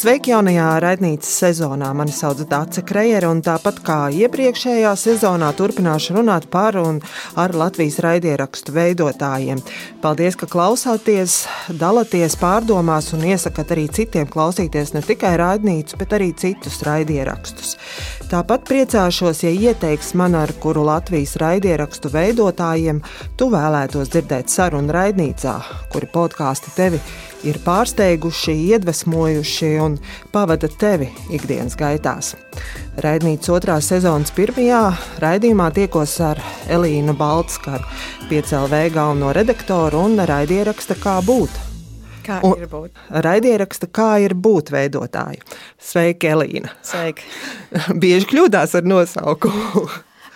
[0.00, 1.90] Sveiki jaunajā raidnīcas sezonā.
[1.92, 7.02] Mani sauc Dārsa Krejere, un tāpat kā iepriekšējā sezonā, turpināšu runāt par un
[7.36, 9.58] ar Latvijas raidierakstu veidotājiem.
[10.00, 11.42] Paldies, ka klausāties,
[11.82, 17.74] dalāties pārdomās un iesakat arī citiem klausīties ne tikai raidnīcu, bet arī citus raidierakstus.
[18.30, 23.02] Tāpat priecāšos, ja ieteiks man, ar kuru Latvijas raidierakstu veidotājiem
[23.36, 25.58] tu vēlētos dzirdēt sarunu raidnīcā,
[25.92, 27.02] kuri podkāsti tevi
[27.46, 29.96] ir pārsteiguši, iedvesmojuši un
[30.32, 32.34] pavada tevi ikdienas gaitās.
[33.00, 34.82] Raidnīcas otrās sezonas pirmajā
[35.22, 37.86] raidījumā tiekos ar Elīnu Baltskaru,
[38.28, 41.66] PCLV galveno redaktoru un raidieraksta kā būt.
[42.26, 43.00] Kā un ir būt?
[43.24, 45.40] Raidieraksta, kā ir būt veidotāju.
[45.80, 46.74] Sveika, Elīna!
[46.84, 47.24] Sveika!
[48.02, 49.88] Bieži kļūdās ar nosaukumu.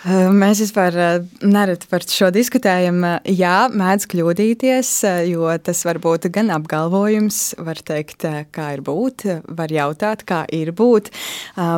[0.05, 0.97] Mēs vispār
[1.41, 2.99] nereti par šo diskutējam.
[3.25, 4.89] Jā, mēdz kļūdīties,
[5.31, 10.75] jo tas var būt gan apgalvojums, var teikt, kā ir būt, var jautāt, kā ir
[10.77, 11.09] būt,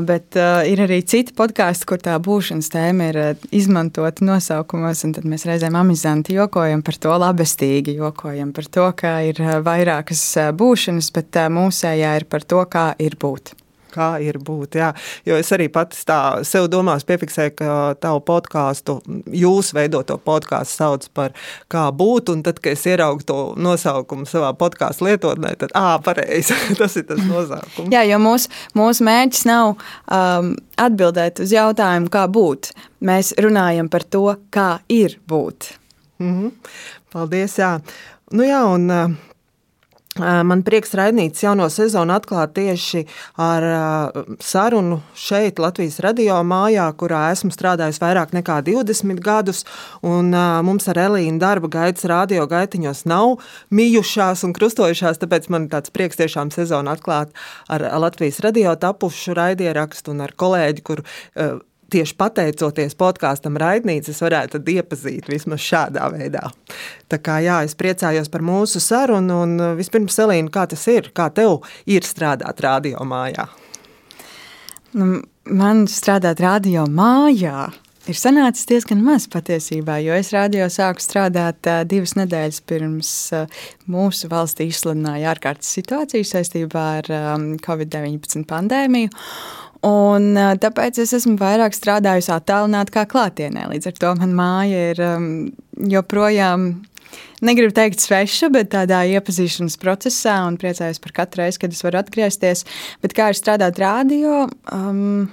[0.09, 3.21] bet ir arī citi podkāsti, kur tā būšanas tēma ir
[3.55, 9.21] izmantota nosaukumos, un tad mēs reizēm amizanti jokojam par to, labestīgi jokojam par to, ka
[9.29, 10.25] ir vairākas
[10.59, 13.55] būšanas, bet mūsējā ir par to, kā ir būt
[13.97, 14.79] kā ir būt.
[14.81, 14.93] Jā.
[15.27, 18.99] Jo es arī pats tā sev domās, piefiksēju, ka tavu podkāstu,
[19.33, 21.35] jūsu veidoto podkāstu sauc par
[21.73, 22.33] kā būt.
[22.35, 27.09] Un tad, kad es ieraugu to nosaukumu savā podkāstu lietotnē, tad, ah, pareizi, tas ir
[27.09, 27.93] tas nosaukums.
[27.95, 32.73] Jā, jo mūsu mūs mērķis nav um, atbildēt uz jautājumu, kā būt.
[33.07, 35.73] Mēs runājam par to, kā ir būt.
[36.19, 36.53] Mm -hmm.
[37.13, 37.59] Paldies!
[37.59, 37.81] Jā.
[38.33, 38.91] Nu jā, un,
[40.21, 43.03] Man prieks raidīts jauno sezonu atklāt tieši
[43.43, 43.67] ar
[44.41, 49.65] sarunu šeit, Latvijas radio mājā, kurā esmu strādājis vairāk nekā 20 gadus.
[50.03, 53.37] Mums ar Elīnu darba gaitas radio gaitiņos nav
[53.71, 57.37] mijušās un krustojušās, tāpēc man tāds prieks tiešām sezonu atklāt
[57.69, 61.05] ar Latvijas radio tapušu raidierakstu un ar kolēģi, kur
[61.93, 66.49] tieši pateicoties podkāstam Raidnīca, es varētu iepazīt vismaz šādā veidā.
[67.11, 71.13] Tā kā jā, es priecājos par mūsu sarunu, un uh, vispirms, Selīna, kā tas ir,
[71.17, 73.49] kā tev ir strādāt radio mājā?
[74.97, 77.69] Nu, man strādāt radio mājā
[78.07, 83.63] ir sanācis diezgan maz patiesībā, jo es radio sāku strādāt uh, divas nedēļas pirms uh,
[83.91, 89.13] mūsu valstī izsludināja ārkārtas situāciju saistībā ar um, Covid-19 pandēmiju.
[89.85, 90.33] Un,
[90.63, 93.67] tāpēc es esmu vairāk strādājusi attālināti kā klātienē.
[93.73, 95.31] Līdz ar to man māja ir um,
[95.93, 96.69] joprojām,
[97.45, 102.01] negribu teikt sveša, bet tādā iepazīšanas procesā un priecājos par katru reizi, kad es varu
[102.01, 102.65] atgriezties.
[103.05, 104.47] Bet kā ir strādāt radio?
[104.73, 105.29] Um,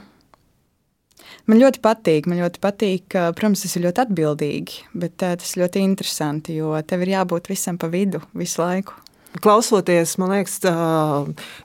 [1.44, 6.56] Man ļoti patīk, man ļoti patīk, protams, tas ir ļoti atbildīgi, bet tas ļoti interesanti,
[6.56, 8.96] jo tev ir jābūt visam pa vidu visu laiku.
[9.42, 10.60] Klausoties, man liekas,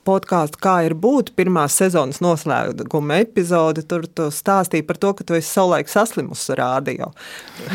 [0.09, 5.37] podkāstu, kā ir būt pirmās sezonas noslēguma epizode, tur tu stāstīja par to, ka tu
[5.37, 7.11] esi savulaik saslimusi rādio.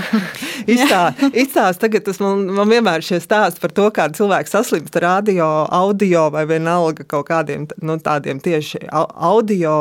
[0.73, 6.25] Izstāst, tagad tas man, man vienmēr šie stāsti par to, kā cilvēks saslimst rādio, audio
[6.33, 9.77] vai vienalga kaut kādiem nu, tādiem tieši audio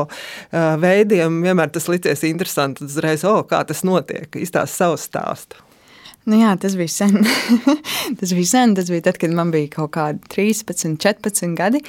[0.53, 1.41] veidiem.
[1.47, 5.72] Vienmēr tas licies interesanti, uzreiz, oh, kā tas notiek, izstāst savu stāstu.
[6.31, 7.17] Nu jā, tas bija sen.
[8.21, 8.77] tas bija sen.
[8.79, 11.81] Tas bija tad, kad man bija kaut kādi 13, 14 gadi.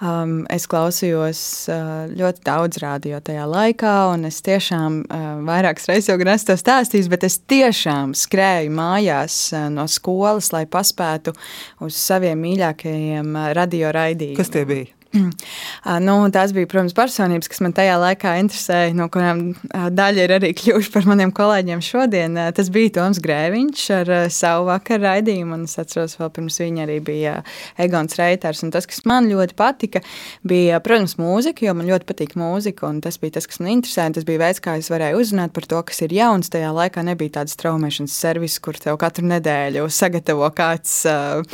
[0.00, 6.10] Um, es klausījos uh, ļoti daudz radio tajā laikā, un es tiešām uh, vairākas reizes
[6.10, 11.36] jau esmu to stāstījis, bet es tiešām skrēju mājās uh, no skolas, lai paspētu
[11.84, 14.40] uz saviem mīļākajiem uh, radio raidījumiem.
[14.40, 14.93] Kas tie bija?
[16.04, 20.50] Nu, tās bija, protams, personības, kas man tajā laikā interesēja, no kurām daļa ir arī
[20.56, 22.38] kļuvuši par maniem kolēģiem šodien.
[22.56, 26.98] Tas bija Toms Grēviņš ar savu vakaru raidījumu, un es atceros, vēl pirms viņa arī
[27.04, 27.34] bija
[27.80, 28.64] Egons Reiters.
[28.64, 30.02] Un tas, kas man ļoti patika,
[30.46, 34.16] bija, protams, mūzika, jo man ļoti patīk mūzika, un tas bija tas, kas man interesēja.
[34.18, 36.50] Tas bija veids, kā es varēju uzzināt par to, kas ir jauns.
[36.52, 41.44] Tajā laikā nebija tādas traumēšanas servis, kur tev katru nedēļu sagatavo kāds uh,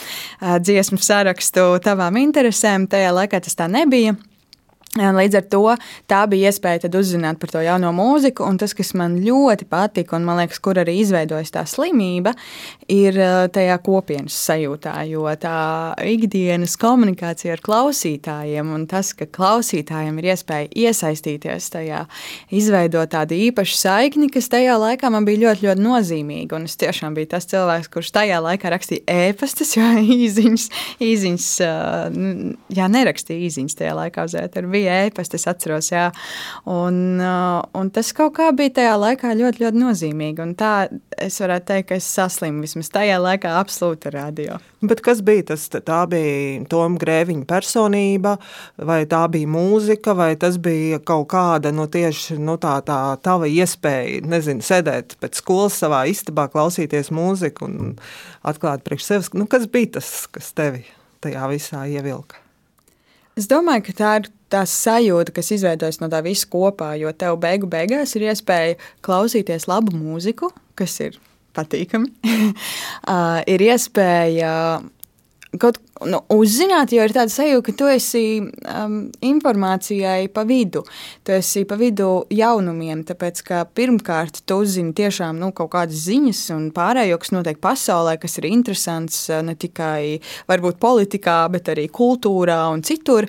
[0.62, 2.86] dziesmu sarakstu tavām interesēm.
[2.90, 4.16] Tajā laikā tas tā nebija.
[4.98, 5.60] Līdz ar to
[6.10, 8.42] tā bija iespēja uzzināt par to jauno mūziku.
[8.42, 12.32] Un tas, kas man ļoti patika, un man liekas, kur arī izveidojas tā slimība,
[12.90, 13.14] ir
[13.54, 14.96] tajā kopienas sajūtā.
[15.06, 22.02] Jo tā ikdienas komunikācija ar klausītājiem un tas, ka klausītājiem ir iespēja iesaistīties tajā,
[22.50, 26.58] izveidot tādu īpašu saikni, kas tajā laikā man bija ļoti, ļoti nozīmīga.
[26.58, 29.86] Un es tiešām biju tas cilvēks, kurš tajā laikā rakstīja ēpastus, jo
[30.18, 30.66] īziņas,
[30.98, 36.08] īziņas jā, nerakstīja īziņas tajā laikā uz ēteru bija ēpasta, es atceros, jā.
[36.70, 40.44] Un, un tas kaut kā bija tajā laikā ļoti, ļoti nozīmīgi.
[40.44, 40.74] Un tā
[41.20, 44.58] es varētu teikt, ka es saslimu vismaz tajā laikā absolūti radio.
[44.80, 45.66] Bet kas bija tas?
[45.70, 48.36] Tā bija Toma Grēviņa personība,
[48.80, 53.50] vai tā bija mūzika, vai tas bija kaut kāda nu, tieši nu, tā, tā tava
[53.50, 57.96] iespēja, nezinu, sēdēt pēc skolas savā istabā, klausīties mūziku un
[58.40, 59.34] atklāt priekš sevis.
[59.36, 60.86] Nu, kas bija tas, kas tevi
[61.20, 62.40] tajā visā ievilka?
[63.40, 67.38] Es domāju, ka tā ir tā sajūta, kas izveidojas no tā visa kopā, jo tev
[67.40, 68.76] beigu beigās ir iespēja
[69.06, 71.16] klausīties labu mūziku, kas ir
[71.56, 72.10] patīkami.
[72.50, 74.52] uh, ir iespēja
[75.58, 80.84] kaut nu, uzzināt, jo ir tāda sajūta, ka tu esi um, informācijai pa vidu.
[81.26, 86.44] Tu esi pa vidu jaunumiem, tāpēc ka pirmkārt tu uzzini tiešām nu, kaut kādas ziņas
[86.54, 90.20] un pārējo, kas notiek pasaulē, kas ir interesants uh, ne tikai
[90.50, 93.28] varbūt politikā, bet arī kultūrā un citur.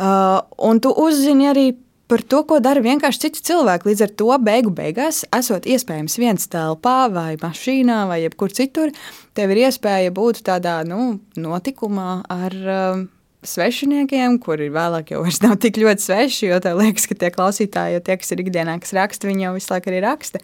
[0.00, 1.68] Uh, un tu uzzini arī
[2.10, 3.90] par to, ko dara vienkārši citi cilvēki.
[3.90, 8.90] Līdz ar to beigu beigās, esot iespējams viens telpā vai mašīnā vai jebkur citur,
[9.38, 13.04] tev ir iespēja būt tādā nu, notikumā ar um,
[13.46, 18.02] svešiniekiem, kuri vēlāk jau nav tik ļoti sveši, jo tev liekas, ka tie klausītāji, jo
[18.08, 20.42] tie, kas ir ikdienā, kas raksta, viņi jau visu laiku arī raksta.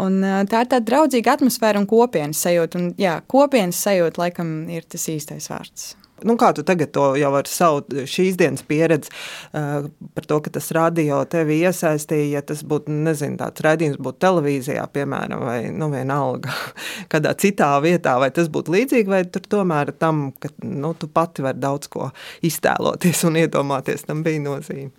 [0.00, 2.80] Un, uh, tā ir tāda draudzīga atmosfēra un kopienas sajūta.
[2.80, 5.92] Un, jā, kopienas sajūta laikam ir tas īstais vārds.
[6.24, 9.86] Nu, kā tu tagad to jau ar savu šīs dienas pieredzi uh,
[10.16, 14.86] par to, ka tas radio tevi iesaistīja, ja tas būtu, nezinu, tāds raidījums būtu televīzijā,
[14.94, 16.54] piemēram, vai, nu, vienalga,
[17.12, 21.44] kādā citā vietā, vai tas būtu līdzīgi, vai tur tomēr tam, ka, nu, tu pati
[21.44, 22.10] vari daudz ko
[22.44, 24.92] iztēloties un iedomāties, tam bija nozīme?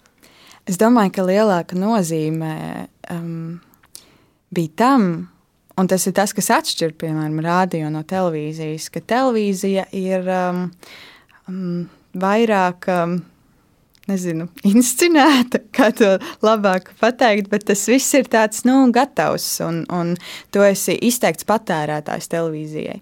[0.66, 2.52] Es domāju, ka lielāka nozīme
[3.14, 3.58] um,
[4.54, 5.10] bija tam,
[5.76, 10.62] Un tas ir tas, kas atšķir, piemēram, radio no televīzijas, ka televīzija ir um,
[11.50, 11.88] um,
[12.18, 12.92] vairāk.
[12.92, 13.24] Um,
[14.06, 16.12] Nezinu, inscenēta, kā to
[16.46, 20.12] labāk pateikt, bet tas viss ir tāds nu, gatavs, un, un
[20.54, 23.00] tu esi izteikts patērētājs televīzijai.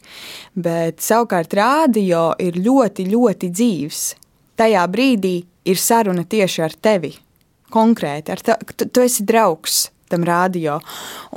[0.56, 4.06] Bet savukārt rādio ir ļoti, ļoti dzīves.
[4.56, 5.34] Tajā brīdī
[5.68, 7.12] ir saruna tieši ar tevi,
[7.74, 8.32] konkrēti.
[8.32, 10.78] Ar ta, tu, tu esi draugs, tam radio.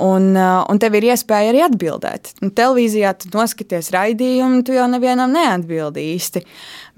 [0.05, 2.35] Un, uh, un tev ir iespēja arī atbildēt.
[2.45, 6.43] Un televīzijā tu noskaties raidījumu, tu jau nevienam neatbildi īsti.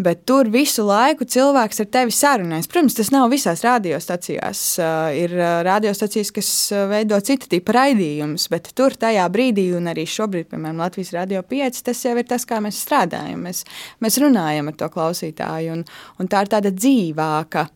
[0.04, 2.70] Bet tur visu laiku cilvēks ar tevi sarunājas.
[2.72, 4.64] Protams, tas nav visās radiostacijās.
[4.80, 6.52] Uh, ir uh, radiostacijas, kas
[6.92, 11.84] veido cita tipa raidījumus, bet tur tajā brīdī, un arī šobrīd, piemēram, Latvijas radio 5,
[11.90, 13.44] tas jau ir tas, kā mēs strādājam.
[13.48, 13.66] Mēs,
[14.04, 15.86] mēs runājam ar to klausītāju, un,
[16.20, 17.68] un tā ir tāda dzīvāka,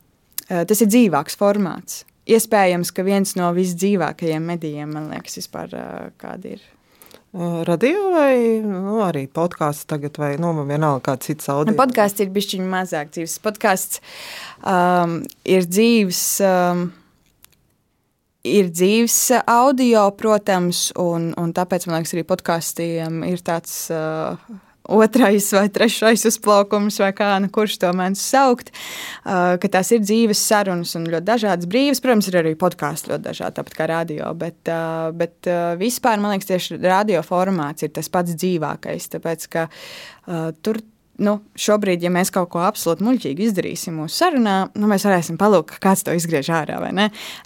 [0.68, 2.04] tas ir dzīvāks formāts.
[2.24, 5.74] Iespējams, ka viens no visdzīvākajiem medijiem, man liekas, vispār
[6.22, 6.64] kādi ir.
[7.34, 11.74] Radio vai nu, arī podkāsts tagad, vai nu, vienalga kāds cits audio?
[11.74, 13.40] Nu, podkāsts ir bišķiņi mazāk dzīves.
[13.42, 14.04] Podkāsts
[14.62, 16.22] um, ir dzīves.
[16.46, 16.92] Um,
[18.44, 19.18] ir dzīves
[19.48, 24.36] audio, protams, un, un tāpēc man liekas, arī podkāstiem ir tāds uh,
[24.89, 28.74] otrais vai trešais uzplaukums, vai kā nu kurš to mēdz saukt,
[29.24, 32.03] ka tās ir dzīves sarunas un ļoti dažādas brīvas.
[32.03, 34.59] Protams, ir arī podkāsts ļoti dažādi, tāpat kā radio, bet,
[35.19, 39.69] bet vispār man liekas, tieši radio formāts ir tas pats dzīvākais, tāpēc ka
[40.65, 40.83] tur
[41.24, 45.77] nu, šobrīd, ja mēs kaut ko absolūti muļķīgi izdarīsim mūsu sarunā, nu, mēs varēsim palūkt,
[45.83, 46.81] kāds to izgriež ārā.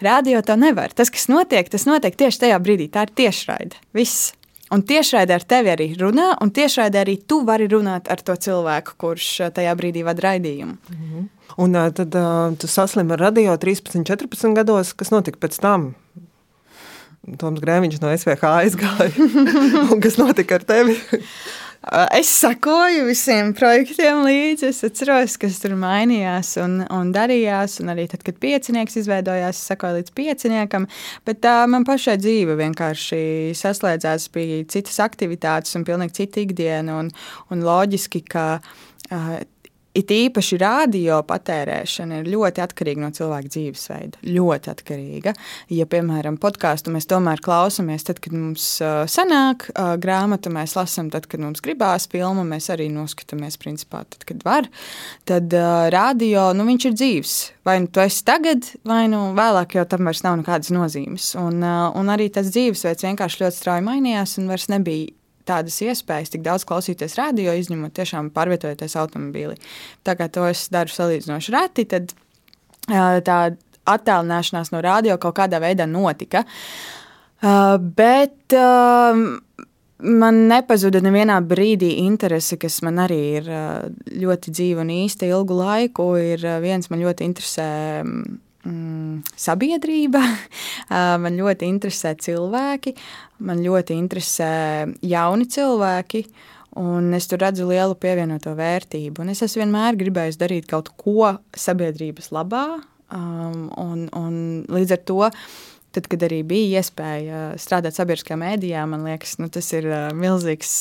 [0.04, 0.96] Radio to nevar.
[0.96, 2.90] Tas, kas notiek, tas notiek tieši tajā brīdī.
[2.94, 3.82] Tā ir tiešraide.
[3.98, 4.37] Viss.
[4.76, 8.98] Un tiešraidē ar tevi arī runā, un tiešraidē arī tu vari runāt ar to cilvēku,
[9.00, 10.76] kurš eh, tajā brīdī vada raidījumu.
[10.76, 11.28] Mm -hmm.
[11.58, 14.94] Un uh, tad uh, tu saslimi ar radio 13, 14 gados.
[14.94, 15.96] Kas notika pēc tam?
[17.38, 19.12] Toms Grēviņš no SVH aizgāja.
[19.92, 21.00] un kas notika ar tevi?
[22.12, 24.70] Es sakoju visiem projektiem līdzi.
[24.72, 27.78] Es atceros, kas tur mainījās un, un darījās.
[27.84, 30.88] Un arī tad, kad piecinieks izveidojās, es sakoju līdz pieciniekam.
[31.28, 33.22] Bet tā man pašai dzīve vienkārši
[33.58, 37.00] saslēdzās, bija citas aktivitātes un pilnīgi cita ikdiena.
[37.00, 37.14] Un,
[37.54, 39.38] un loģiski, ka uh,
[39.98, 44.20] It īpaši radio patērēšana ir ļoti atkarīga no cilvēka dzīvesveida.
[44.30, 45.34] Ļoti atkarīga.
[45.74, 51.10] Ja, piemēram, podkāstu mēs tomēr klausāmies, tad, kad mums uh, sanāk uh, grāmatu, mēs lasām,
[51.14, 54.70] tad, kad mums gribās filmu, mēs arī noskatāmies, principā, tad, kad var.
[55.26, 57.36] Tad uh, radio, nu, viņš ir dzīves.
[57.66, 61.34] Vai nu tu esi tagad, vai nu vēlāk, jo tam vairs nav nekādas nozīmes.
[61.42, 65.17] Un, uh, un arī tas dzīvesveids vienkārši ļoti strauji mainījās un vairs nebija
[65.48, 69.56] tādas iespējas tik daudz klausīties radio, izņemot tiešām pārvietojoties automobīlī.
[70.06, 72.14] Tā kā to es daru salīdzinoši reti, tad
[72.88, 73.40] tā
[73.88, 76.44] attālināšanās no radio kaut kādā veidā notika.
[77.98, 78.56] Bet
[79.98, 83.48] man nepazuda nevienā brīdī interese, kas man arī ir
[84.24, 86.10] ļoti dzīva un īsta ilgu laiku.
[86.20, 87.70] Ir viens man ļoti interesē.
[88.68, 90.20] Mm, sabiedrība,
[91.24, 92.94] man ļoti interesē cilvēki,
[93.48, 94.52] man ļoti interesē
[95.08, 96.24] jauni cilvēki,
[96.82, 99.24] un es tur redzu lielu pievienoto vērtību.
[99.24, 102.66] Un es esmu vienmēr gribējis darīt kaut ko sabiedrības labā,
[103.16, 104.36] um, un, un
[104.68, 105.32] līdz ar to
[105.98, 110.74] Tad, kad arī bija iespēja strādāt sabiedriskajā mēdījā, man liekas, nu, tas ir milzīgs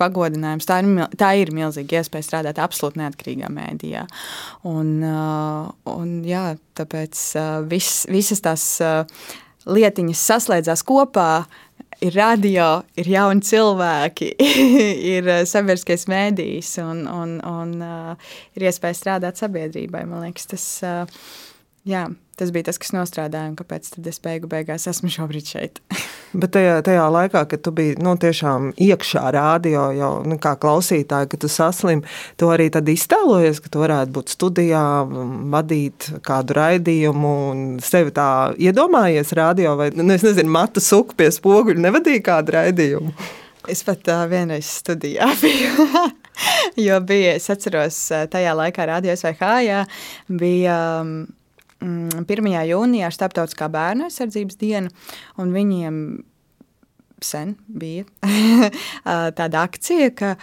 [0.00, 0.66] pagodinājums.
[0.66, 0.88] Tā ir,
[1.20, 4.02] tā ir milzīga iespēja strādāt absolūti neatkarīgā mēdījā.
[4.66, 6.46] Un, un, jā,
[6.80, 7.22] tāpēc
[7.70, 8.66] vis, visas tās
[9.70, 11.44] lietiņas saslēdzās kopā.
[12.02, 12.66] Ir radio,
[12.98, 14.32] ir jauni cilvēki,
[15.14, 20.02] ir sabiedriskais mēdījis un, un, un uh, ir iespēja strādāt sabiedrībai.
[20.10, 21.22] Man liekas, tas uh,
[21.86, 22.08] jā,
[22.42, 25.78] tas bija tas, kas nostrādāja, un kāpēc es beigu beigās esmu šobrīd šeit.
[26.40, 31.28] Bet tajā, tajā laikā, kad tu biji nu, tiešām iekšā rādio, jau nu, kā klausītāji,
[31.34, 32.08] kad tu saslimi,
[32.40, 34.84] tu arī iztēlojies, ka tu varētu būt studijā,
[35.52, 41.28] vadīt kādu raidījumu un sevi tā iedomājies rādio, vai nu, es nezinu, matu suku pie
[41.34, 43.14] spoguļa, nevadīja kādu raidījumu.
[43.70, 45.86] Es pat uh, vienreiz studijā biju.
[46.88, 48.00] jo bija, es atceros,
[48.32, 49.84] tajā laikā Rādio SVH jā,
[50.42, 50.80] bija.
[51.04, 51.14] Um,
[51.82, 52.22] 1.
[52.22, 54.92] Mm, jūnijā ir Startautiskā bērnu aizsardzības diena,
[55.42, 55.96] un viņiem
[57.22, 58.04] sen bija
[59.38, 60.34] tāda akcija, ka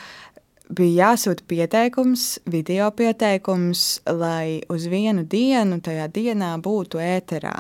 [0.69, 7.57] bija jāsūta pieteikums, video pieteikums, lai uz vienu dienu tajā dienā būtu ēterā.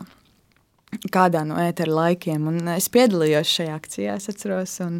[1.13, 2.47] Kādā no ēteru laikiem.
[2.49, 4.95] Un es piedalījos šajā akcijā, es atceros, un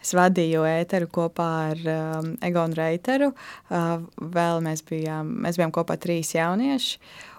[0.00, 3.34] es vadīju ēteru kopā ar um, Egonu Reiteru.
[3.68, 6.96] Uh, vēl mēs bijām, mēs bijām kopā trīs jaunieši.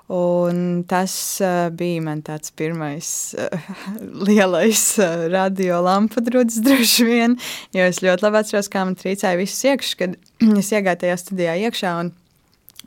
[0.08, 1.12] Un tas
[1.44, 3.66] uh, bija man tāds pirmais uh,
[4.28, 7.36] lielais uh, radio lampu drudzis droši vien,
[7.76, 10.16] jo es ļoti labi atceros, kā man trīcēja visus iekšā, kad
[10.62, 12.14] es iegāju tajā studijā iekšā un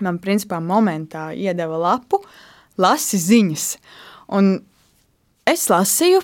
[0.01, 2.23] man principā momentā iedeva lapu,
[2.81, 3.67] lasi ziņas.
[4.33, 4.55] Un
[5.45, 6.23] es lasīju,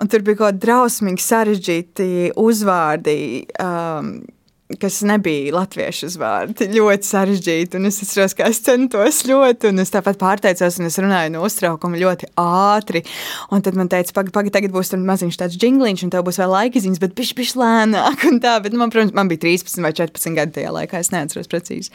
[0.00, 2.08] un tur bija kaut kādi drausmīgi sarežģīti
[2.40, 3.18] uzvārdi,
[3.60, 4.14] um,
[4.76, 6.66] kas nebija latviešu uzvārdi.
[6.74, 7.78] Ļoti sarežģīti.
[7.78, 11.44] Un es atceros, ka es centos ļoti, un es tāpat pārteicos, un es runāju no
[11.46, 13.02] uztraukuma ļoti ātri.
[13.54, 16.52] Un tad man teica, pagaidi, pagaidi, tagad būs maziņš tāds jingliņš, un tev būs vēl
[16.52, 18.28] laika ziņas, bet pišķi, pišķi lēnāk.
[18.44, 21.92] Tā, bet man, protams, man bija 13 vai 14 gadi tajā laikā, es neatceros precīzi.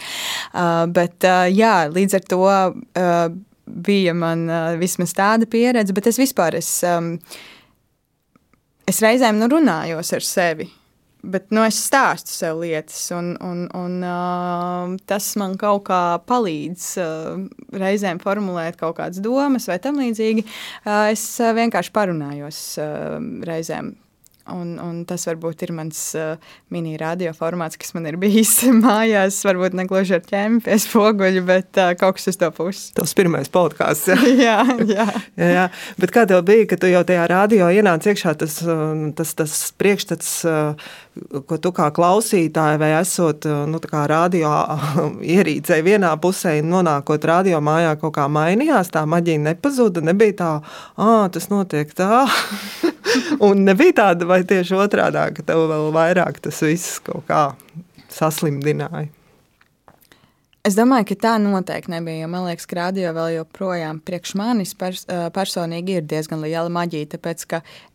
[0.49, 2.45] Uh, bet uh, jā, līdz ar to.
[2.49, 3.25] Uh,
[3.63, 7.13] bija man uh, vismaz tāda pieredze, bet es vispār es, um,
[8.83, 10.67] es reizēm nu, runājos ar sevi
[11.23, 16.87] bet nu, es stāstu sev lietas, un, un, un uh, tas man kaut kā palīdz
[17.01, 17.43] uh,
[17.79, 20.45] reizēm formulēt kaut kādas domas vai tam līdzīgi.
[20.83, 23.93] Uh, es vienkārši parunājos uh, reizēm
[24.51, 26.33] Un, un tas varbūt ir mans uh,
[26.73, 28.51] mini radio formāts, kas man ir bijis
[28.83, 29.38] mājās.
[29.47, 32.89] Varbūt ne gluži ar ķēmi pie spoguļa, bet uh, kaut kas uz to puses.
[32.97, 34.12] Tas pirmais podkāsts.
[34.12, 34.17] Jā.
[34.47, 34.57] jā,
[34.97, 35.05] jā.
[35.47, 35.63] jā.
[36.01, 38.57] Bet kā tev bija, ka tu jau tajā radio ienāc iekšā tas,
[39.15, 40.33] tas, tas priekšstats,
[41.47, 43.79] ko tu kā klausītāji vai esot nu,
[44.12, 44.51] radio
[45.23, 50.51] ierīcei vienā pusē, nonākot radio mājā, kaut kā mainījās, tā maģija nepazuda, nebija tā,
[51.00, 52.25] ah, tas notiek tā.
[53.48, 57.43] Un nebija tāda, vai tieši otrādi, ka tev vēl vairāk tas viss kaut kā
[58.13, 59.10] saslimdināja.
[60.63, 62.27] Es domāju, ka tā noteikti nebija.
[62.32, 65.03] Man liekas, ka radio vēl joprojām priekš manis pers
[65.36, 67.10] personīgi ir diezgan liela maģija.
[67.17, 67.43] Tāpēc,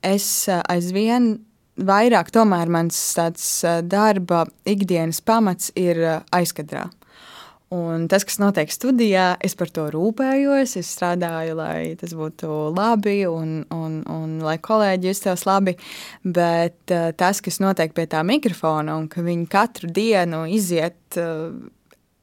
[0.04, 1.38] es aizvien
[1.80, 3.46] vairāk, tomēr mans tāds
[3.88, 6.90] darba ikdienas pamats ir aizkadrā.
[7.74, 10.72] Un tas, kas notiek studijā, es par to rūpējos.
[10.80, 15.76] Es strādāju, lai tas būtu labi un, un, un lai kolēģi justos labi.
[16.24, 21.52] Bet uh, tas, kas notiek pie tā mikrofona, un ka viņi katru dienu iziet, uh,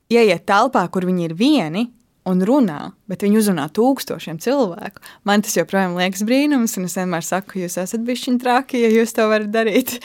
[0.09, 1.85] ieiet telpā, kur viņi ir vieni,
[2.29, 2.79] un runā,
[3.09, 5.03] bet viņi uzrunā tūkstošiem cilvēku.
[5.27, 9.13] Man tas joprojām liekas brīnums, un es vienmēr saku, jūs esat bijuši traki, ja jūs
[9.15, 9.97] to varat darīt.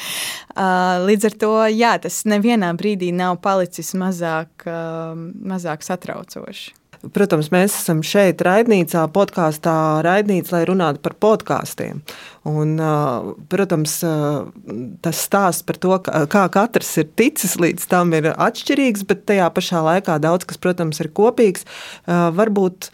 [0.55, 6.80] Uh, līdz ar to, jā, tas nevienā brīdī nav palicis mazāk, uh, mazāk satraucoši.
[7.01, 9.73] Protams, mēs esam šeit, raidnīcā, podkāstā,
[10.05, 12.03] raidnīcā, lai runātu par podkāstiem.
[12.49, 12.75] Un,
[13.53, 13.95] protams,
[15.05, 19.81] tas stāsts par to, kā katrs ir ticis līdz tam, ir atšķirīgs, bet tajā pašā
[19.87, 21.65] laikā daudz kas, protams, ir kopīgs.
[22.05, 22.91] Varbūt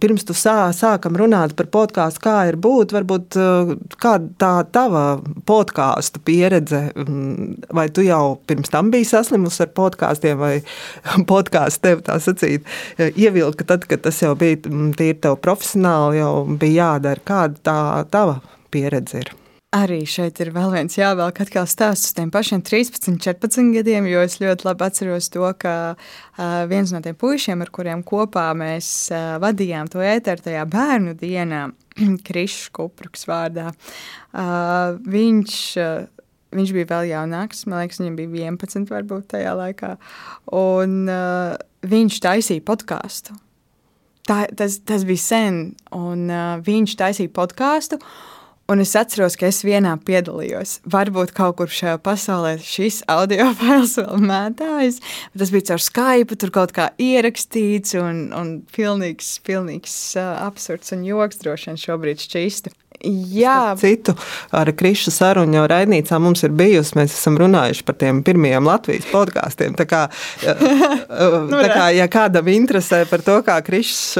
[0.00, 3.38] pirms tu sā, sākam runāt par podkāstu, kā ir būt, varbūt
[4.02, 5.04] kāda tā tava
[5.48, 6.82] podkāstu pieredze,
[7.74, 10.54] vai tu jau pirms tam biji saslimusi ar podkāstiem, vai
[11.32, 16.92] podkāsts tev tā sacīt, ievilka tad, kad tas jau bija tīri tev profesionāli, jau bija
[16.92, 17.26] jādara.
[17.26, 17.80] Kāda tā
[18.12, 18.40] tava
[18.74, 19.34] pieredze ir?
[19.76, 24.22] Arī šeit ir vēl viens jāvelk atkal stāsts uz tiem pašiem 13, 14 gadiem, jo
[24.24, 28.90] es ļoti labi atceros to, ka uh, viens no tiem puišiem, ar kuriem kopā mēs
[29.12, 31.62] uh, vadījām to ēteru tajā bērnu dienā,
[32.26, 35.96] Krišs Kupruks vārdā, uh, viņš uh,
[36.56, 39.90] Viņš bija vēl jaunāks, man liekas, viņam bija 11 varbūt tajā laikā.
[40.56, 43.34] Un uh, viņš taisīja podkāstu.
[44.26, 45.58] Tas, tas bija sen,
[45.94, 47.98] un uh, viņš taisīja podkāstu.
[48.66, 50.80] Un es atceros, ka es vienā piedalījos.
[50.90, 54.98] Varbūt kaut kur šajā pasaulē šis audio fails vēl mētājas,
[55.38, 61.06] tas bija caur Skype, tur kaut kā ierakstīts un, un pilnīgs, pilnīgs uh, absurds un
[61.06, 62.74] joks droši vien šobrīd šķīsti.
[63.04, 64.14] Jā, citu
[64.56, 66.96] ar Krišu sarunu jau raidnīcā mums ir bijusi.
[66.98, 69.76] Mēs esam runājuši par tiem pirmajiem Latvijas podkāstiem.
[69.78, 70.02] Tā kā,
[71.50, 74.16] nu, tā kā ja kādam interesē par to, kā Krišs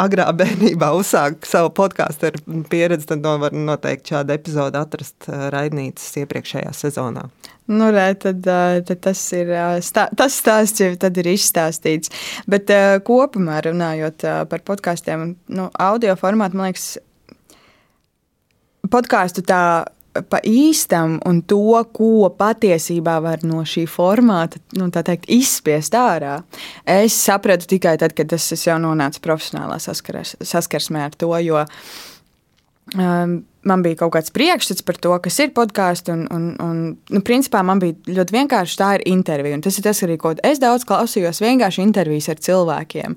[0.00, 2.32] agrā bērnībā uzsāka savu podkāstu
[2.72, 7.28] pieredzi, tad no var noteikti šādu epizodu atrast raidnīcas iepriekšējā sezonā.
[7.72, 9.52] Nu, re, tad, tad tas ir
[9.86, 12.10] stā, tas stāsts, jau tad ir izstāstīts.
[12.50, 12.72] Bet
[13.06, 16.96] kopumā runājot par podkāstiem, nu, audio formātu, man liekas,
[18.90, 19.62] podkāstu tā
[20.28, 26.42] pa īstam un to, ko patiesībā var no šī formāta nu, teikt, izspiest ārā.
[26.84, 31.64] Es sapratu tikai tad, kad es jau nonācu profesionālā saskarsmē ar to, jo
[33.62, 36.10] man bija kaut kāds priekšstats par to, kas ir podkāsts.
[36.12, 36.80] Un, un, un,
[37.14, 39.60] nu, principā man bija ļoti vienkārši tā ir intervija.
[39.62, 43.16] Tas ir tas, arī, ko es daudz klausījos, vienkārši intervijas ar cilvēkiem.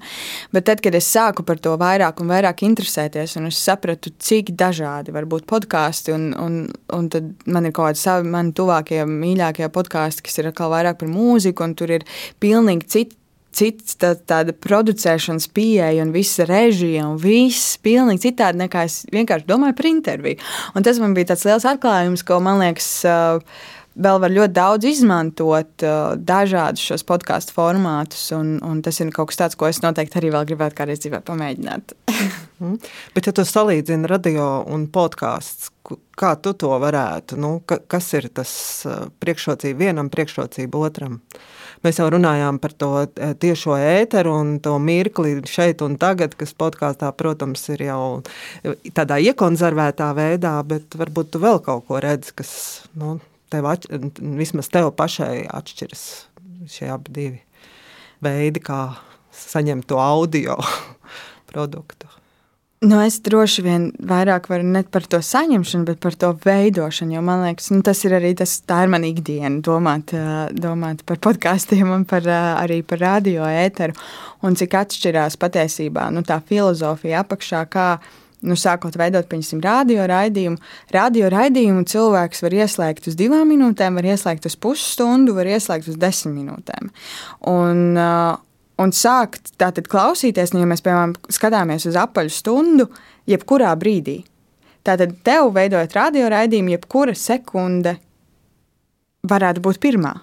[0.55, 4.53] Bet tad, kad es sāku par to vairāk un vairāk interesēties, un es sapratu, cik
[4.59, 6.61] dažādi var būt podkāsti, un, un,
[6.95, 11.01] un tad man ir kaut kādi savi, mani tuvākie, mīļākie podkāsti, kas ir atkal vairāk
[11.01, 12.07] par mūziku, un tur ir
[12.43, 13.21] pilnīgi citi
[13.55, 19.49] cits tā, tāda producēšanas pieeja un visa režija un viss pilnīgi citādi nekā es vienkārši
[19.49, 20.41] domāju par interviju.
[20.75, 22.91] Un tas man bija tāds liels atklājums, ko man liekas.
[23.95, 25.85] Vēl var ļoti daudz izmantot
[26.19, 30.33] dažādus šos podkāstu formātus, un, un tas ir kaut kas tāds, ko es noteikti arī
[30.35, 31.95] vēl gribētu kādreiz dzīvē pamēģināt.
[32.59, 32.77] mm.
[33.15, 38.29] Bet, ja tu salīdzini radio un podkāstu, kā tu to varētu, nu, ka, kas ir
[38.33, 38.51] tas
[39.21, 41.19] priekšrocība vienam, priekšrocība otram?
[41.85, 42.89] Mēs jau runājām par to
[43.41, 48.01] tiešo ēteru un to mirkli šeit un tagad, kas podkāstā, protams, ir jau
[48.95, 52.53] tādā iekonservētā veidā, bet varbūt tu vēl kaut ko redzi, kas
[52.97, 53.19] nu,
[53.53, 53.91] tev atš
[54.39, 56.05] vismaz tev pašai atšķiras
[56.71, 57.41] šie abi divi
[58.25, 58.95] veidi, kā
[59.35, 60.57] saņemt to audio
[61.51, 62.09] produktu.
[62.85, 67.15] Nu, es droši vien vairāk varu ne par to saņemšanu, bet par to veidošanu.
[67.15, 70.13] Jo man liekas, nu, tas ir arī tas, tā ir mana ikdiena, domāt,
[70.53, 72.27] domāt par podkāstiem un par,
[72.61, 73.95] arī par radio ēteru.
[74.45, 77.63] Un cik atšķirās patiesībā nu, tā filozofija apakšā,
[78.45, 80.61] nu, sākot veidot, piemēram, radio raidījumu.
[80.93, 85.97] Radio raidījumu cilvēks var ieslēgt uz divām minūtēm, var ieslēgt uz pusstundu, var ieslēgt uz
[85.97, 86.93] desmit minūtēm.
[87.49, 87.97] Un,
[88.81, 92.87] un sākt tātad klausīties, nu, ja mēs, piemēram, skatāmies uz apaļu stundu,
[93.29, 94.21] jebkurā brīdī.
[94.85, 97.95] Tātad tev veidojot radioraidījumu, jebkura sekunde
[99.25, 100.13] varētu būt pirmā.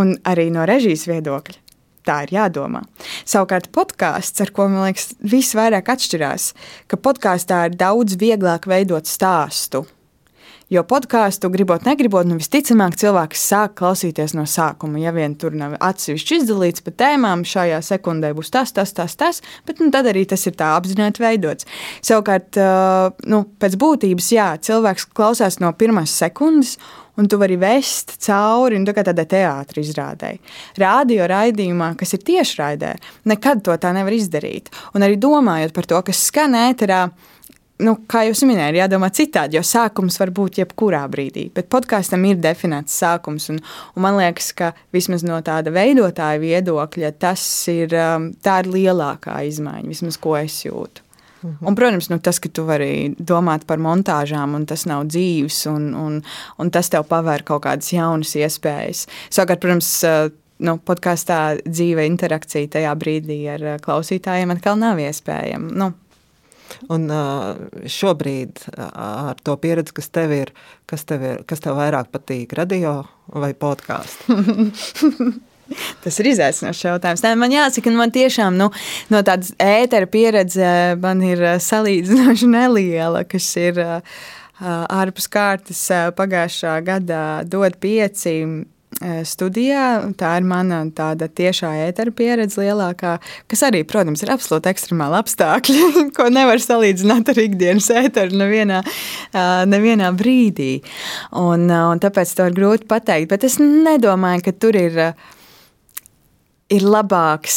[0.00, 1.58] Un arī no režijas viedokļa.
[2.02, 2.80] Tā ir jādomā.
[3.28, 6.48] Savukārt, podkāsts, ar ko man liekas, viss vairāk atšķirās,
[6.90, 9.84] ka podkāstā ir daudz vieglāk veidot stāstu
[10.72, 14.96] Jo podkāstu, gribot, negribot, nu visticamāk, cilvēks sāk klausīties no sākuma.
[15.02, 19.42] Ja vien tur nav atsevišķi izdalīts pa tēmām, šajā sekundē būs tas, tas, tas, tas,
[19.68, 21.68] bet nu, tad arī tas ir tā apzināti veidots.
[22.00, 22.56] Savukārt,
[23.28, 26.78] nu, pēc būtības, jā, cilvēks klausās no pirmās sekundes
[27.20, 30.40] un tu vari vest cauri nu, tā tādai teātris izrādēji.
[30.80, 32.94] Radio raidījumā, kas ir tiešraidē,
[33.28, 34.72] nekad to tā nevar izdarīt.
[34.96, 37.02] Un arī domājot par to, kas skan ēterā,
[37.82, 41.48] nu, kā jau minēju, ir jādomā citādi, jo sākums var būt jebkurā brīdī.
[41.54, 43.60] Bet podkāstam ir definēts sākums, un,
[43.96, 49.88] un man liekas, ka vismaz no tāda veidotāja viedokļa tas ir, um, ir lielākā izmaiņa,
[49.88, 51.06] vismaz ko es jūtu.
[51.42, 51.66] Mhm.
[51.66, 55.88] Un, protams, nu, tas, ka tu vari domāt par montāžām, un tas nav dzīves, un,
[55.98, 56.20] un,
[56.62, 59.08] un tas tev pavēr kaut kādas jaunas iespējas.
[59.26, 60.30] Savukārt, protams, uh,
[60.62, 65.74] nu, podkāstā dzīve interakcija tajā brīdī ar uh, klausītājiem atkal nav iespējama.
[65.82, 65.90] Nu,
[66.92, 67.08] Un
[67.90, 70.52] šobrīd ar to pieredzi, kas tev ir,
[70.90, 73.00] kas tev, ir, kas tev vairāk patīk, radio
[73.32, 74.36] vai podkāstu?
[76.02, 77.22] Tas ir izaicinošs jautājums.
[77.24, 78.68] Nē, man jāsaka, man tiešām nu,
[79.12, 80.68] no tādas ētera pieredze
[81.00, 83.80] man ir salīdzinoši neliela, kas ir
[84.62, 85.80] ārpus kārtas
[86.18, 88.36] pagājušā gadā dod pieci
[89.26, 90.12] studijā.
[90.18, 93.16] Tā ir mana tāda tiešā ētera pieredze lielākā,
[93.50, 95.82] kas arī, protams, ir absolūti ekstremāli apstākļi,
[96.16, 98.82] ko nevar salīdzināt ar ikdienas ēteru nevienā,
[99.68, 100.72] nevienā brīdī.
[101.38, 105.00] Un, un tāpēc to ir grūti pateikt, bet es nedomāju, ka tur ir
[106.72, 107.56] ir labāks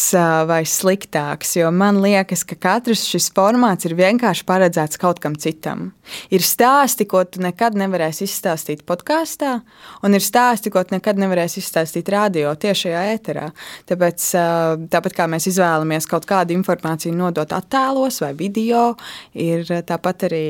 [0.50, 1.56] vai sliktāks.
[1.60, 5.90] Jo man liekas, ka katrs šis formāts ir vienkārši paredzēts kaut kam citam.
[6.34, 9.58] Ir stāsti, ko tu nekad nevarēsi izstāstīt podkāstā,
[10.06, 13.50] un ir stāsti, ko tu nekad nevarēsi izstāstīt radio tiešajā ēterā.
[13.90, 14.30] Tāpēc,
[14.94, 18.92] tāpat kā mēs izvēlamies kaut kādu informāciju nodot attēlos vai video,
[19.34, 20.48] ir tāpat arī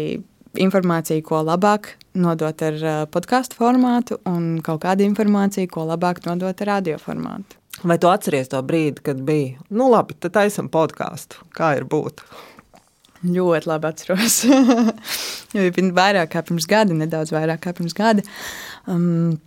[0.56, 6.74] informācija, ko labāk nodot ar podkāstu formātu, un kaut kāda informācija, ko labāk nodot ar
[6.78, 7.60] radio formātu.
[7.86, 9.60] Vai tu atceries to brīdi, kad bija?
[9.70, 11.44] Nu, labi, tad taisam podkāstu.
[11.54, 12.24] Kā ir būt?
[13.26, 14.40] Ļoti labi atceros.
[15.54, 18.26] bija vairāk kā pirms gada, nedaudz vairāk kā pirms gada.
[18.90, 19.38] Um,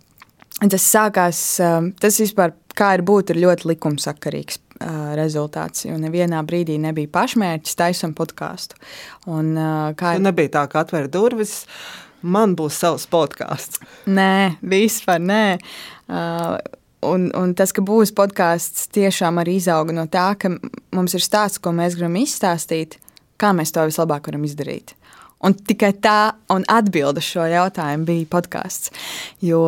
[0.61, 5.83] tas sākās, um, tas vispār kā ir būt, ir ļoti likumsakarīgs uh, rezultāts.
[5.89, 8.79] Jo nevienā brīdī nebija pašmērķis taisam podkāstu.
[9.27, 10.23] Un, uh, kā ir...
[10.23, 11.65] nebija tā, ka atver durvis.
[12.23, 13.83] Man būs savs podkāsts.
[14.07, 15.43] Nē, vispār nē.
[16.07, 16.57] Uh,
[17.05, 20.51] Un, un tas, ka būs podkāsts, tiešām arī izauga no tā, ka
[20.95, 22.97] mums ir stāsts, ko mēs gribam izstāstīt,
[23.39, 24.95] kā mēs to vislabāk varam izdarīt.
[25.39, 28.91] Un tikai tā un atbilde šo jautājumu bija podkāsts.
[29.39, 29.63] Jo